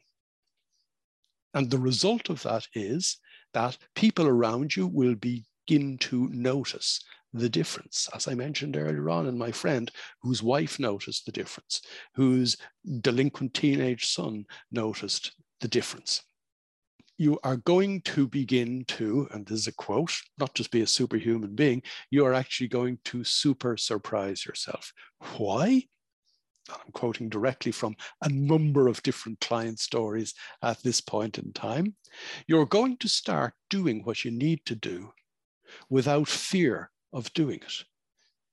And 1.53 1.69
the 1.69 1.77
result 1.77 2.29
of 2.29 2.41
that 2.43 2.67
is 2.73 3.17
that 3.53 3.77
people 3.95 4.27
around 4.27 4.75
you 4.75 4.87
will 4.87 5.15
be 5.15 5.45
begin 5.65 5.97
to 5.97 6.29
notice 6.31 7.03
the 7.33 7.49
difference. 7.49 8.07
As 8.13 8.27
I 8.27 8.33
mentioned 8.33 8.77
earlier 8.77 9.09
on, 9.09 9.27
and 9.27 9.37
my 9.37 9.51
friend 9.51 9.91
whose 10.21 10.41
wife 10.41 10.79
noticed 10.79 11.25
the 11.25 11.31
difference, 11.31 11.81
whose 12.13 12.57
delinquent 13.01 13.53
teenage 13.53 14.07
son 14.07 14.45
noticed 14.71 15.33
the 15.59 15.67
difference. 15.67 16.23
You 17.17 17.39
are 17.43 17.57
going 17.57 18.01
to 18.01 18.27
begin 18.27 18.85
to, 18.89 19.27
and 19.31 19.45
this 19.45 19.59
is 19.59 19.67
a 19.67 19.73
quote, 19.73 20.13
not 20.37 20.53
just 20.53 20.71
be 20.71 20.81
a 20.81 20.87
superhuman 20.87 21.55
being, 21.55 21.81
you 22.09 22.25
are 22.25 22.33
actually 22.33 22.67
going 22.67 22.99
to 23.05 23.23
super 23.23 23.77
surprise 23.77 24.45
yourself. 24.45 24.91
Why? 25.37 25.83
I'm 26.69 26.91
quoting 26.93 27.29
directly 27.29 27.71
from 27.71 27.95
a 28.21 28.29
number 28.29 28.87
of 28.87 29.03
different 29.03 29.39
client 29.39 29.79
stories 29.79 30.33
at 30.61 30.81
this 30.83 30.99
point 30.99 31.37
in 31.37 31.53
time. 31.53 31.95
You're 32.47 32.65
going 32.65 32.97
to 32.97 33.07
start 33.07 33.53
doing 33.69 34.01
what 34.03 34.25
you 34.25 34.31
need 34.31 34.65
to 34.65 34.75
do 34.75 35.13
without 35.89 36.27
fear 36.27 36.91
of 37.13 37.31
doing 37.33 37.59
it. 37.61 37.83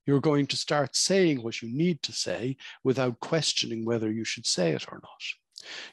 You're 0.06 0.20
going 0.20 0.46
to 0.48 0.56
start 0.56 0.96
saying 0.96 1.42
what 1.42 1.62
you 1.62 1.68
need 1.72 2.02
to 2.02 2.12
say 2.12 2.56
without 2.82 3.20
questioning 3.20 3.84
whether 3.84 4.10
you 4.10 4.24
should 4.24 4.46
say 4.46 4.72
it 4.72 4.86
or 4.90 5.00
not. 5.02 5.22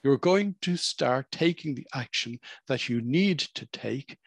You're 0.04 0.18
going 0.18 0.56
to 0.62 0.78
start 0.78 1.28
taking 1.32 1.76
the 1.76 1.86
action 1.94 2.40
that 2.68 2.90
you 2.90 3.02
need 3.02 3.40
to 3.54 3.68
take, 3.68 4.18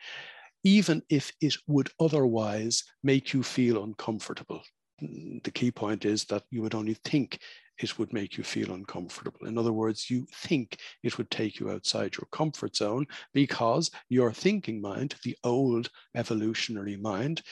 even 0.62 1.02
if 1.08 1.32
it 1.40 1.56
would 1.66 1.90
otherwise 1.98 2.84
make 3.02 3.32
you 3.32 3.42
feel 3.42 3.82
uncomfortable. 3.82 4.62
The 5.00 5.50
key 5.50 5.72
point 5.72 6.04
is 6.04 6.24
that 6.26 6.44
you 6.50 6.62
would 6.62 6.76
only 6.76 6.94
think 6.94 7.40
it 7.82 7.98
would 7.98 8.12
make 8.12 8.36
you 8.36 8.44
feel 8.44 8.72
uncomfortable. 8.72 9.46
In 9.46 9.58
other 9.58 9.72
words, 9.72 10.10
you 10.10 10.26
think 10.32 10.78
it 11.02 11.18
would 11.18 11.30
take 11.30 11.58
you 11.58 11.70
outside 11.70 12.16
your 12.16 12.26
comfort 12.30 12.76
zone 12.76 13.06
because 13.32 13.90
your 14.08 14.32
thinking 14.32 14.80
mind, 14.80 15.14
the 15.24 15.36
old 15.44 15.90
evolutionary 16.14 16.96
mind, 16.96 17.42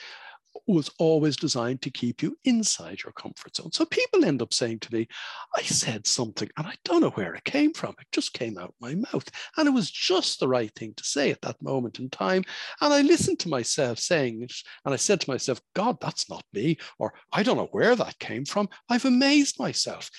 was 0.67 0.89
always 0.99 1.35
designed 1.35 1.81
to 1.81 1.89
keep 1.89 2.21
you 2.21 2.37
inside 2.45 3.03
your 3.03 3.13
comfort 3.13 3.55
zone. 3.55 3.71
So 3.71 3.85
people 3.85 4.25
end 4.25 4.41
up 4.41 4.53
saying 4.53 4.79
to 4.79 4.93
me, 4.93 5.07
I 5.55 5.61
said 5.63 6.05
something 6.07 6.49
and 6.57 6.67
I 6.67 6.75
don't 6.83 7.01
know 7.01 7.09
where 7.11 7.33
it 7.35 7.43
came 7.43 7.73
from. 7.73 7.95
It 7.99 8.07
just 8.11 8.33
came 8.33 8.57
out 8.57 8.73
my 8.79 8.95
mouth. 8.95 9.29
And 9.57 9.67
it 9.67 9.71
was 9.71 9.89
just 9.89 10.39
the 10.39 10.47
right 10.47 10.73
thing 10.75 10.93
to 10.95 11.03
say 11.03 11.31
at 11.31 11.41
that 11.41 11.61
moment 11.61 11.99
in 11.99 12.09
time. 12.09 12.43
And 12.79 12.93
I 12.93 13.01
listened 13.01 13.39
to 13.39 13.49
myself 13.49 13.99
saying 13.99 14.43
it 14.43 14.53
and 14.85 14.93
I 14.93 14.97
said 14.97 15.21
to 15.21 15.29
myself, 15.29 15.61
God, 15.73 15.97
that's 16.01 16.29
not 16.29 16.43
me. 16.53 16.77
Or 16.99 17.13
I 17.31 17.43
don't 17.43 17.57
know 17.57 17.69
where 17.71 17.95
that 17.95 18.19
came 18.19 18.45
from. 18.45 18.69
I've 18.89 19.05
amazed 19.05 19.59
myself. 19.59 20.09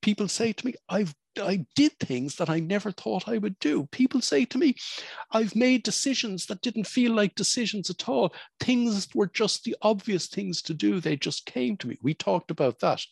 People 0.00 0.28
say 0.28 0.52
to 0.52 0.66
me, 0.66 0.74
I've 0.88 1.14
I 1.40 1.64
did 1.74 1.98
things 1.98 2.36
that 2.36 2.50
I 2.50 2.60
never 2.60 2.90
thought 2.90 3.28
I 3.28 3.38
would 3.38 3.58
do. 3.58 3.86
People 3.86 4.20
say 4.20 4.44
to 4.46 4.58
me, 4.58 4.74
I've 5.30 5.56
made 5.56 5.82
decisions 5.82 6.46
that 6.46 6.60
didn't 6.60 6.86
feel 6.86 7.12
like 7.12 7.34
decisions 7.34 7.90
at 7.90 8.08
all. 8.08 8.34
Things 8.60 9.08
were 9.14 9.28
just 9.28 9.64
the 9.64 9.76
obvious 9.82 10.26
things 10.26 10.62
to 10.62 10.74
do. 10.74 11.00
They 11.00 11.16
just 11.16 11.46
came 11.46 11.76
to 11.78 11.88
me. 11.88 11.98
We 12.02 12.14
talked 12.14 12.50
about 12.50 12.80
that 12.80 13.02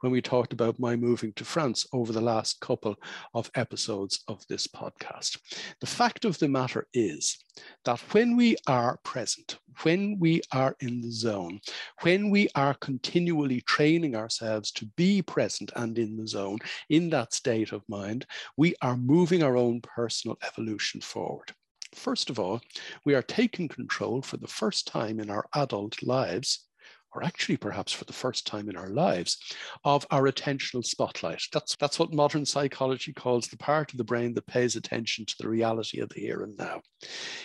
when 0.00 0.12
we 0.12 0.20
talked 0.20 0.52
about 0.52 0.78
my 0.78 0.96
moving 0.96 1.32
to 1.34 1.44
France 1.44 1.86
over 1.92 2.12
the 2.12 2.20
last 2.20 2.60
couple 2.60 2.96
of 3.34 3.50
episodes 3.54 4.22
of 4.28 4.46
this 4.48 4.66
podcast. 4.66 5.38
The 5.80 5.86
fact 5.86 6.24
of 6.24 6.38
the 6.38 6.48
matter 6.48 6.86
is 6.92 7.38
that 7.84 8.00
when 8.12 8.36
we 8.36 8.56
are 8.66 8.98
present, 9.04 9.58
when 9.82 10.18
we 10.18 10.40
are 10.52 10.76
in 10.80 11.00
the 11.00 11.10
zone, 11.10 11.60
when 12.02 12.30
we 12.30 12.48
are 12.54 12.74
continually 12.74 13.60
training 13.62 14.14
ourselves 14.14 14.70
to 14.72 14.86
be 14.96 15.22
present 15.22 15.72
and 15.76 15.98
in 15.98 16.16
the 16.16 16.26
zone, 16.26 16.58
in 16.88 17.10
that 17.10 17.32
state 17.32 17.69
of 17.72 17.88
mind, 17.88 18.26
we 18.56 18.74
are 18.82 18.96
moving 18.96 19.42
our 19.42 19.56
own 19.56 19.80
personal 19.80 20.38
evolution 20.46 21.00
forward. 21.00 21.52
First 21.94 22.30
of 22.30 22.38
all, 22.38 22.60
we 23.04 23.14
are 23.14 23.22
taking 23.22 23.68
control 23.68 24.22
for 24.22 24.36
the 24.36 24.46
first 24.46 24.86
time 24.86 25.18
in 25.18 25.30
our 25.30 25.46
adult 25.54 26.02
lives 26.02 26.66
or 27.12 27.24
actually 27.24 27.56
perhaps 27.56 27.92
for 27.92 28.04
the 28.04 28.12
first 28.12 28.46
time 28.46 28.68
in 28.68 28.76
our 28.76 28.90
lives, 28.90 29.38
of 29.84 30.06
our 30.10 30.30
attentional 30.30 30.84
spotlight. 30.84 31.42
That's, 31.52 31.76
that's 31.76 31.98
what 31.98 32.12
modern 32.12 32.46
psychology 32.46 33.12
calls 33.12 33.48
the 33.48 33.56
part 33.56 33.92
of 33.92 33.98
the 33.98 34.04
brain 34.04 34.34
that 34.34 34.46
pays 34.46 34.76
attention 34.76 35.24
to 35.26 35.34
the 35.38 35.48
reality 35.48 36.00
of 36.00 36.08
the 36.10 36.20
here 36.20 36.42
and 36.42 36.56
now. 36.56 36.80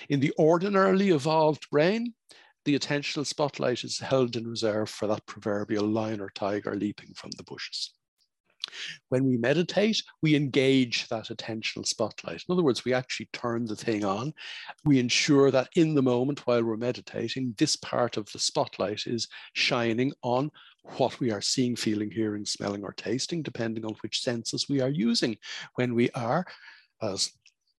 In 0.09 0.19
the 0.19 0.33
ordinarily 0.37 1.09
evolved 1.09 1.69
brain, 1.71 2.13
the 2.65 2.77
attentional 2.77 3.25
spotlight 3.25 3.83
is 3.83 3.99
held 3.99 4.35
in 4.35 4.47
reserve 4.47 4.89
for 4.89 5.07
that 5.07 5.25
proverbial 5.25 5.85
lion 5.85 6.19
or 6.19 6.29
tiger 6.29 6.75
leaping 6.75 7.13
from 7.13 7.31
the 7.37 7.43
bushes. 7.43 7.93
When 9.09 9.25
we 9.25 9.37
meditate, 9.37 10.01
we 10.21 10.35
engage 10.35 11.07
that 11.09 11.25
attentional 11.25 11.85
spotlight. 11.85 12.43
In 12.47 12.53
other 12.53 12.63
words, 12.63 12.85
we 12.85 12.93
actually 12.93 13.29
turn 13.33 13.65
the 13.65 13.75
thing 13.75 14.03
on. 14.03 14.33
We 14.83 14.99
ensure 14.99 15.51
that 15.51 15.69
in 15.75 15.95
the 15.95 16.03
moment 16.03 16.45
while 16.45 16.63
we're 16.63 16.77
meditating, 16.77 17.55
this 17.57 17.75
part 17.75 18.17
of 18.17 18.31
the 18.31 18.39
spotlight 18.39 19.07
is 19.07 19.27
shining 19.53 20.13
on 20.21 20.51
what 20.97 21.19
we 21.19 21.31
are 21.31 21.41
seeing, 21.41 21.75
feeling, 21.75 22.11
hearing, 22.11 22.45
smelling, 22.45 22.83
or 22.83 22.93
tasting, 22.93 23.41
depending 23.41 23.85
on 23.85 23.95
which 24.01 24.21
senses 24.21 24.69
we 24.69 24.81
are 24.81 24.89
using 24.89 25.37
when 25.75 25.95
we 25.95 26.09
are, 26.11 26.45
as 27.01 27.31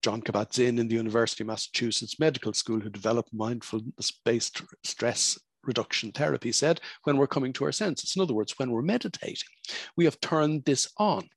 Jon 0.02 0.22
Kabat-Zinn 0.22 0.78
in 0.78 0.88
the 0.88 0.94
University 0.94 1.42
of 1.42 1.48
Massachusetts 1.48 2.20
Medical 2.20 2.52
School, 2.52 2.80
who 2.80 2.90
developed 2.90 3.32
mindfulness-based 3.32 4.62
stress 4.84 5.38
reduction 5.66 6.12
therapy 6.12 6.52
said, 6.52 6.80
when 7.04 7.16
we're 7.16 7.26
coming 7.26 7.52
to 7.54 7.64
our 7.64 7.72
senses. 7.72 8.14
In 8.16 8.22
other 8.22 8.34
words, 8.34 8.58
when 8.58 8.70
we're 8.70 8.82
meditating, 8.82 9.48
we 9.96 10.04
have 10.04 10.20
turned 10.20 10.64
this 10.64 10.88
on. 10.98 11.28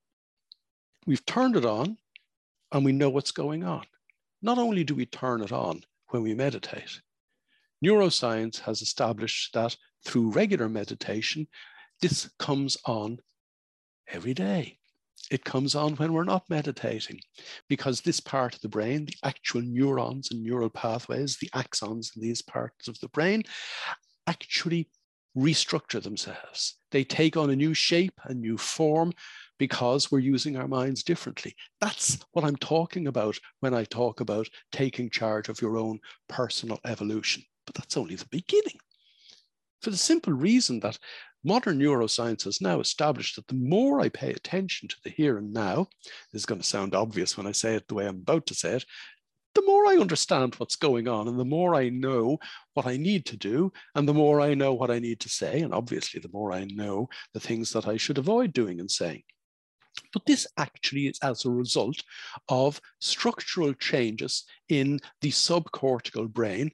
We've 1.06 1.26
turned 1.26 1.56
it 1.56 1.66
on 1.66 1.98
and 2.72 2.86
we 2.86 2.92
know 2.92 3.10
what's 3.10 3.32
going 3.32 3.64
on. 3.64 3.86
Not 4.42 4.58
only 4.58 4.84
do 4.84 4.96
we 4.96 5.06
turn 5.06 5.42
it 5.42 5.52
on 5.52 5.82
when 6.10 6.24
we 6.24 6.34
meditate, 6.34 7.02
neuroscience 7.84 8.60
has 8.60 8.82
established 8.82 9.54
that 9.54 9.76
through 10.06 10.32
regular 10.32 10.70
meditation, 10.70 11.48
this 12.02 12.30
comes 12.40 12.78
on 12.86 13.20
every 14.08 14.34
day. 14.34 14.78
It 15.30 15.44
comes 15.44 15.76
on 15.76 15.96
when 15.96 16.14
we're 16.14 16.24
not 16.24 16.50
meditating 16.50 17.20
because 17.68 18.02
this 18.02 18.20
part 18.20 18.56
of 18.56 18.62
the 18.62 18.70
brain, 18.70 19.06
the 19.06 19.16
actual 19.24 19.62
neurons 19.62 20.32
and 20.32 20.42
neural 20.42 20.70
pathways, 20.70 21.38
the 21.38 21.50
axons 21.54 22.16
in 22.16 22.22
these 22.22 22.42
parts 22.42 22.88
of 22.88 23.00
the 23.00 23.10
brain 23.10 23.44
actually 24.30 24.88
restructure 25.36 26.02
themselves. 26.02 26.78
They 26.92 27.04
take 27.04 27.36
on 27.36 27.50
a 27.50 27.56
new 27.56 27.74
shape, 27.74 28.14
a 28.26 28.34
new 28.34 28.58
form, 28.58 29.12
because 29.58 30.12
we're 30.12 30.20
using 30.20 30.56
our 30.56 30.68
minds 30.68 31.04
differently. 31.04 31.56
That's 31.82 32.20
what 32.32 32.46
I'm 32.46 32.56
talking 32.56 33.08
about 33.08 33.38
when 33.60 33.74
I 33.74 33.84
talk 33.84 34.22
about 34.22 34.48
taking 34.72 35.10
charge 35.10 35.50
of 35.50 35.62
your 35.62 35.78
own 35.78 36.00
personal 36.28 36.80
evolution. 36.86 37.44
But 37.66 37.76
that's 37.76 37.98
only 37.98 38.16
the 38.16 38.28
beginning. 38.30 38.80
For 39.82 39.90
the 39.90 39.98
simple 39.98 40.34
reason 40.34 40.80
that 40.82 41.00
modern 41.44 41.80
neuroscience 41.80 42.44
has 42.44 42.62
now 42.62 42.80
established 42.80 43.36
that 43.36 43.48
the 43.48 43.56
more 43.56 44.02
I 44.02 44.10
pay 44.10 44.32
attention 44.32 44.88
to 44.90 44.96
the 45.04 45.10
here 45.10 45.38
and 45.38 45.54
now, 45.54 45.88
this 46.32 46.42
is 46.42 46.46
going 46.46 46.62
to 46.62 46.68
sound 46.68 46.96
obvious 46.96 47.38
when 47.38 47.48
I 47.48 47.52
say 47.54 47.76
it 47.76 47.88
the 47.88 47.96
way 47.96 48.08
I'm 48.08 48.18
about 48.18 48.46
to 48.48 48.54
say 48.54 48.74
it, 48.74 48.86
the 49.60 49.66
more 49.66 49.88
I 49.88 49.98
understand 49.98 50.56
what's 50.56 50.78
going 50.78 51.10
on 51.10 51.28
and 51.28 51.38
the 51.38 51.44
more 51.44 51.76
I 51.76 51.90
know 51.90 52.40
what 52.76 52.86
I 52.86 52.96
need 52.96 53.26
to 53.26 53.38
do 53.38 53.74
and 53.94 54.08
the 54.08 54.14
more 54.14 54.40
I 54.40 54.54
know 54.54 54.74
what 54.74 54.90
I 54.90 55.00
need 55.00 55.20
to 55.22 55.30
say, 55.30 55.60
and 55.60 55.74
obviously 55.74 56.22
the 56.22 56.32
more 56.32 56.54
I 56.54 56.64
know 56.64 57.10
the 57.34 57.42
things 57.42 57.74
that 57.74 57.86
I 57.86 57.98
should 57.98 58.18
avoid 58.18 58.54
doing 58.54 58.80
and 58.80 58.90
saying. 58.90 59.24
But 60.14 60.26
this 60.26 60.48
actually 60.58 61.08
is 61.08 61.20
as 61.24 61.44
a 61.44 61.50
result 61.50 62.02
of 62.48 62.80
structural 63.00 63.74
changes 63.74 64.46
in 64.70 65.02
the 65.20 65.32
subcortical 65.32 66.30
brain 66.30 66.72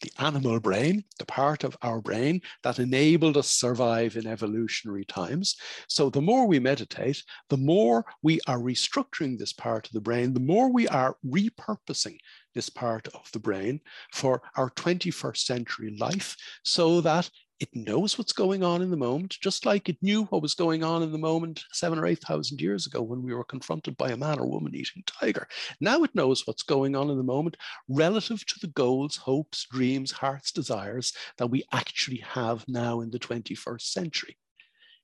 the 0.00 0.12
animal 0.18 0.60
brain, 0.60 1.04
the 1.18 1.26
part 1.26 1.64
of 1.64 1.76
our 1.82 2.00
brain 2.00 2.40
that 2.62 2.78
enabled 2.78 3.36
us 3.36 3.48
to 3.48 3.54
survive 3.54 4.16
in 4.16 4.26
evolutionary 4.26 5.04
times. 5.04 5.56
So 5.88 6.10
the 6.10 6.22
more 6.22 6.46
we 6.46 6.58
meditate, 6.58 7.22
the 7.48 7.56
more 7.56 8.04
we 8.22 8.40
are 8.46 8.58
restructuring 8.58 9.38
this 9.38 9.52
part 9.52 9.86
of 9.86 9.92
the 9.92 10.00
brain, 10.00 10.32
the 10.32 10.40
more 10.40 10.72
we 10.72 10.88
are 10.88 11.16
repurposing 11.26 12.16
this 12.54 12.68
part 12.68 13.08
of 13.08 13.30
the 13.32 13.38
brain 13.38 13.80
for 14.12 14.42
our 14.56 14.70
21st 14.70 15.38
century 15.38 15.96
life 15.98 16.36
so 16.64 17.00
that 17.00 17.30
it 17.60 17.76
knows 17.76 18.16
what's 18.16 18.32
going 18.32 18.64
on 18.64 18.80
in 18.80 18.90
the 18.90 18.96
moment, 18.96 19.36
just 19.38 19.66
like 19.66 19.90
it 19.90 20.02
knew 20.02 20.24
what 20.24 20.40
was 20.40 20.54
going 20.54 20.82
on 20.82 21.02
in 21.02 21.12
the 21.12 21.18
moment 21.18 21.62
seven 21.72 21.98
or 21.98 22.06
8,000 22.06 22.58
years 22.58 22.86
ago 22.86 23.02
when 23.02 23.22
we 23.22 23.34
were 23.34 23.44
confronted 23.44 23.98
by 23.98 24.10
a 24.10 24.16
man 24.16 24.38
or 24.38 24.46
woman 24.46 24.74
eating 24.74 25.04
tiger. 25.06 25.46
Now 25.78 26.02
it 26.02 26.14
knows 26.14 26.46
what's 26.46 26.62
going 26.62 26.96
on 26.96 27.10
in 27.10 27.18
the 27.18 27.22
moment 27.22 27.58
relative 27.86 28.46
to 28.46 28.58
the 28.60 28.68
goals, 28.68 29.16
hopes, 29.16 29.66
dreams, 29.70 30.10
hearts, 30.10 30.52
desires 30.52 31.12
that 31.36 31.48
we 31.48 31.62
actually 31.70 32.18
have 32.18 32.66
now 32.66 33.00
in 33.00 33.10
the 33.10 33.18
21st 33.18 33.82
century. 33.82 34.38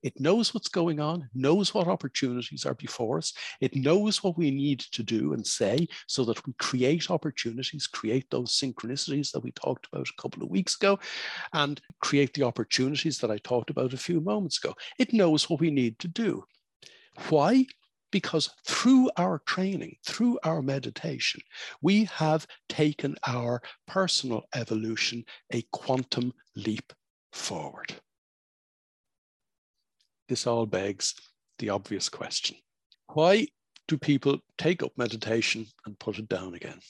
It 0.06 0.20
knows 0.20 0.54
what's 0.54 0.68
going 0.68 1.00
on, 1.00 1.28
knows 1.34 1.74
what 1.74 1.88
opportunities 1.88 2.64
are 2.64 2.74
before 2.74 3.18
us. 3.18 3.32
It 3.60 3.74
knows 3.74 4.22
what 4.22 4.38
we 4.38 4.52
need 4.52 4.78
to 4.92 5.02
do 5.02 5.32
and 5.32 5.44
say 5.44 5.88
so 6.06 6.24
that 6.26 6.46
we 6.46 6.52
create 6.60 7.10
opportunities, 7.10 7.88
create 7.88 8.30
those 8.30 8.56
synchronicities 8.56 9.32
that 9.32 9.42
we 9.42 9.50
talked 9.50 9.88
about 9.92 10.06
a 10.06 10.22
couple 10.22 10.44
of 10.44 10.48
weeks 10.48 10.76
ago, 10.76 11.00
and 11.54 11.80
create 12.00 12.32
the 12.34 12.44
opportunities 12.44 13.18
that 13.18 13.32
I 13.32 13.38
talked 13.38 13.68
about 13.68 13.94
a 13.94 13.96
few 13.98 14.20
moments 14.20 14.58
ago. 14.62 14.74
It 14.96 15.12
knows 15.12 15.50
what 15.50 15.58
we 15.58 15.72
need 15.72 15.98
to 15.98 16.06
do. 16.06 16.44
Why? 17.28 17.66
Because 18.12 18.50
through 18.64 19.10
our 19.16 19.40
training, 19.40 19.96
through 20.06 20.38
our 20.44 20.62
meditation, 20.62 21.40
we 21.82 22.04
have 22.04 22.46
taken 22.68 23.16
our 23.26 23.60
personal 23.88 24.44
evolution 24.54 25.24
a 25.52 25.62
quantum 25.72 26.32
leap 26.54 26.92
forward 27.32 27.96
this 30.28 30.46
all 30.46 30.66
begs 30.66 31.14
the 31.58 31.70
obvious 31.70 32.08
question. 32.08 32.56
Why 33.08 33.46
do 33.88 33.96
people 33.96 34.38
take 34.58 34.82
up 34.82 34.92
meditation 34.96 35.66
and 35.86 35.98
put 35.98 36.18
it 36.18 36.28
down 36.28 36.54
again? 36.54 36.80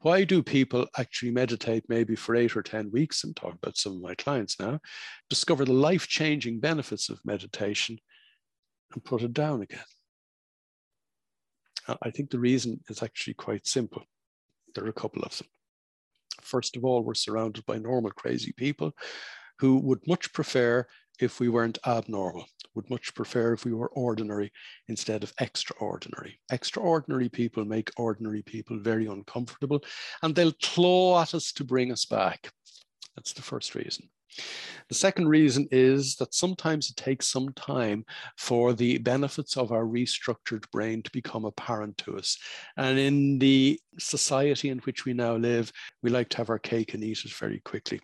Why 0.00 0.24
do 0.24 0.42
people 0.42 0.86
actually 0.98 1.32
meditate 1.32 1.84
maybe 1.88 2.16
for 2.16 2.36
eight 2.36 2.56
or 2.56 2.62
10 2.62 2.90
weeks? 2.90 3.24
and 3.24 3.34
talk 3.34 3.54
about 3.54 3.76
some 3.76 3.92
of 3.92 4.02
my 4.02 4.14
clients 4.14 4.60
now, 4.60 4.80
discover 5.30 5.64
the 5.64 5.72
life 5.72 6.06
changing 6.06 6.60
benefits 6.60 7.08
of 7.08 7.24
meditation 7.24 7.98
and 8.92 9.04
put 9.04 9.22
it 9.22 9.32
down 9.32 9.62
again? 9.62 9.84
I 12.02 12.10
think 12.10 12.30
the 12.30 12.38
reason 12.38 12.80
is 12.88 13.02
actually 13.02 13.34
quite 13.34 13.66
simple. 13.66 14.02
There 14.74 14.84
are 14.84 14.88
a 14.88 14.92
couple 14.92 15.22
of 15.22 15.36
them. 15.36 15.46
First 16.42 16.76
of 16.76 16.84
all, 16.84 17.02
we're 17.02 17.14
surrounded 17.14 17.64
by 17.64 17.78
normal, 17.78 18.10
crazy 18.10 18.52
people 18.52 18.92
who 19.58 19.78
would 19.78 20.06
much 20.06 20.32
prefer 20.32 20.86
if 21.20 21.40
we 21.40 21.48
weren't 21.48 21.78
abnormal, 21.86 22.46
would 22.74 22.88
much 22.90 23.14
prefer 23.14 23.52
if 23.52 23.64
we 23.64 23.72
were 23.72 23.88
ordinary 23.88 24.52
instead 24.88 25.22
of 25.22 25.32
extraordinary. 25.40 26.38
Extraordinary 26.52 27.28
people 27.28 27.64
make 27.64 27.90
ordinary 27.96 28.42
people 28.42 28.78
very 28.78 29.06
uncomfortable 29.06 29.82
and 30.22 30.34
they'll 30.34 30.52
claw 30.62 31.22
at 31.22 31.34
us 31.34 31.52
to 31.52 31.64
bring 31.64 31.90
us 31.90 32.04
back. 32.04 32.50
That's 33.16 33.32
the 33.32 33.42
first 33.42 33.74
reason. 33.74 34.08
The 34.88 34.94
second 34.94 35.28
reason 35.28 35.66
is 35.70 36.16
that 36.16 36.34
sometimes 36.34 36.90
it 36.90 36.96
takes 36.96 37.26
some 37.26 37.52
time 37.54 38.04
for 38.36 38.72
the 38.72 38.98
benefits 38.98 39.56
of 39.56 39.72
our 39.72 39.84
restructured 39.84 40.70
brain 40.70 41.02
to 41.02 41.10
become 41.10 41.44
apparent 41.44 41.98
to 41.98 42.16
us. 42.16 42.38
And 42.76 42.98
in 42.98 43.38
the 43.38 43.80
society 43.98 44.68
in 44.68 44.78
which 44.80 45.04
we 45.04 45.14
now 45.14 45.36
live, 45.36 45.72
we 46.02 46.10
like 46.10 46.28
to 46.30 46.36
have 46.36 46.50
our 46.50 46.58
cake 46.58 46.94
and 46.94 47.02
eat 47.02 47.24
it 47.24 47.32
very 47.32 47.60
quickly. 47.60 48.00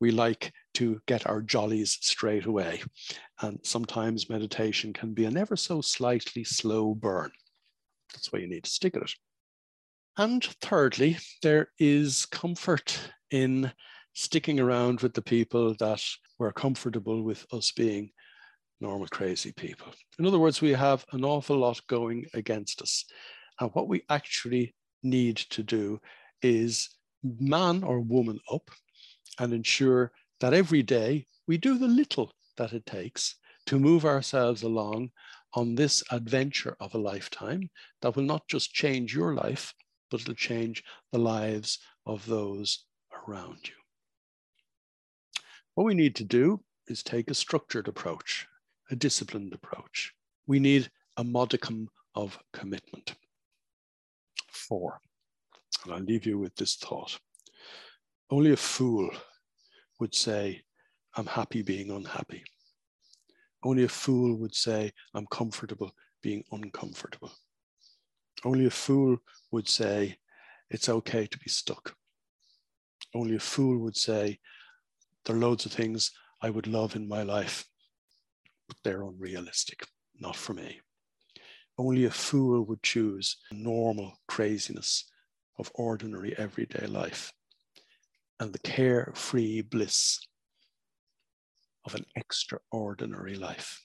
We 0.00 0.10
like 0.10 0.52
to 0.74 1.00
get 1.06 1.26
our 1.26 1.42
jollies 1.42 1.98
straight 2.00 2.46
away. 2.46 2.82
And 3.42 3.58
sometimes 3.62 4.30
meditation 4.30 4.92
can 4.92 5.14
be 5.14 5.24
an 5.24 5.36
ever 5.36 5.56
so 5.56 5.80
slightly 5.80 6.44
slow 6.44 6.94
burn. 6.94 7.30
That's 8.12 8.32
why 8.32 8.40
you 8.40 8.48
need 8.48 8.64
to 8.64 8.70
stick 8.70 8.96
at 8.96 9.02
it. 9.02 9.12
And 10.16 10.44
thirdly, 10.60 11.18
there 11.42 11.68
is 11.78 12.26
comfort 12.26 12.98
in 13.30 13.72
sticking 14.12 14.58
around 14.60 15.00
with 15.00 15.14
the 15.14 15.22
people 15.22 15.74
that 15.78 16.02
were 16.38 16.52
comfortable 16.52 17.22
with 17.22 17.46
us 17.52 17.72
being 17.72 18.10
normal, 18.80 19.06
crazy 19.08 19.52
people. 19.52 19.92
In 20.18 20.26
other 20.26 20.38
words, 20.38 20.60
we 20.60 20.70
have 20.70 21.04
an 21.12 21.24
awful 21.24 21.56
lot 21.56 21.80
going 21.86 22.26
against 22.34 22.82
us. 22.82 23.04
And 23.60 23.70
what 23.72 23.88
we 23.88 24.02
actually 24.08 24.74
need 25.02 25.36
to 25.36 25.62
do 25.62 26.00
is 26.42 26.90
man 27.22 27.84
or 27.84 28.00
woman 28.00 28.40
up 28.52 28.70
and 29.38 29.52
ensure 29.52 30.12
that 30.40 30.54
every 30.54 30.82
day 30.82 31.26
we 31.46 31.58
do 31.58 31.78
the 31.78 31.88
little 31.88 32.32
that 32.56 32.72
it 32.72 32.86
takes 32.86 33.36
to 33.66 33.78
move 33.78 34.04
ourselves 34.04 34.62
along 34.62 35.10
on 35.54 35.74
this 35.74 36.02
adventure 36.10 36.76
of 36.80 36.94
a 36.94 36.98
lifetime 36.98 37.70
that 38.02 38.16
will 38.16 38.22
not 38.22 38.46
just 38.48 38.72
change 38.72 39.14
your 39.14 39.34
life, 39.34 39.74
but 40.10 40.20
it'll 40.20 40.34
change 40.34 40.82
the 41.12 41.18
lives 41.18 41.78
of 42.06 42.26
those 42.26 42.84
around 43.26 43.58
you. 43.64 43.74
What 45.74 45.84
we 45.84 45.94
need 45.94 46.16
to 46.16 46.24
do 46.24 46.62
is 46.88 47.02
take 47.02 47.30
a 47.30 47.34
structured 47.34 47.88
approach, 47.88 48.46
a 48.90 48.96
disciplined 48.96 49.52
approach. 49.52 50.12
We 50.46 50.58
need 50.58 50.90
a 51.16 51.24
modicum 51.24 51.88
of 52.14 52.38
commitment. 52.52 53.14
Four, 54.48 55.00
and 55.84 55.94
I'll 55.94 56.00
leave 56.00 56.26
you 56.26 56.38
with 56.38 56.54
this 56.56 56.76
thought. 56.76 57.18
Only 58.30 58.52
a 58.52 58.56
fool 58.56 59.10
would 60.00 60.14
say, 60.14 60.62
I'm 61.14 61.26
happy 61.26 61.62
being 61.62 61.90
unhappy. 61.90 62.42
Only 63.62 63.84
a 63.84 63.88
fool 63.88 64.36
would 64.36 64.54
say, 64.54 64.90
I'm 65.14 65.26
comfortable 65.26 65.92
being 66.22 66.42
uncomfortable. 66.50 67.30
Only 68.44 68.66
a 68.66 68.70
fool 68.70 69.18
would 69.52 69.68
say, 69.68 70.16
it's 70.70 70.88
okay 70.88 71.26
to 71.26 71.38
be 71.38 71.50
stuck. 71.50 71.94
Only 73.14 73.36
a 73.36 73.40
fool 73.40 73.78
would 73.78 73.96
say, 73.96 74.38
there 75.24 75.36
are 75.36 75.38
loads 75.38 75.66
of 75.66 75.72
things 75.72 76.12
I 76.40 76.48
would 76.48 76.66
love 76.66 76.96
in 76.96 77.06
my 77.06 77.22
life, 77.22 77.66
but 78.66 78.78
they're 78.82 79.02
unrealistic, 79.02 79.86
not 80.18 80.36
for 80.36 80.54
me. 80.54 80.80
Only 81.76 82.04
a 82.04 82.10
fool 82.10 82.62
would 82.64 82.82
choose 82.82 83.36
normal 83.52 84.14
craziness 84.26 85.10
of 85.58 85.70
ordinary 85.74 86.36
everyday 86.38 86.86
life 86.86 87.32
and 88.40 88.54
the 88.54 88.58
carefree 88.58 89.60
bliss 89.60 90.18
of 91.84 91.94
an 91.94 92.06
extraordinary 92.16 93.36
life. 93.36 93.84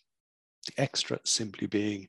The 0.66 0.82
extra 0.82 1.20
simply 1.26 1.68
being 1.68 2.08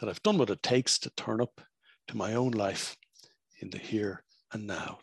that 0.00 0.08
I've 0.08 0.22
done 0.22 0.38
what 0.38 0.50
it 0.50 0.62
takes 0.62 0.98
to 1.00 1.10
turn 1.10 1.40
up 1.40 1.60
to 2.08 2.16
my 2.16 2.34
own 2.34 2.52
life 2.52 2.96
in 3.60 3.70
the 3.70 3.78
here 3.78 4.24
and 4.52 4.66
now, 4.66 5.00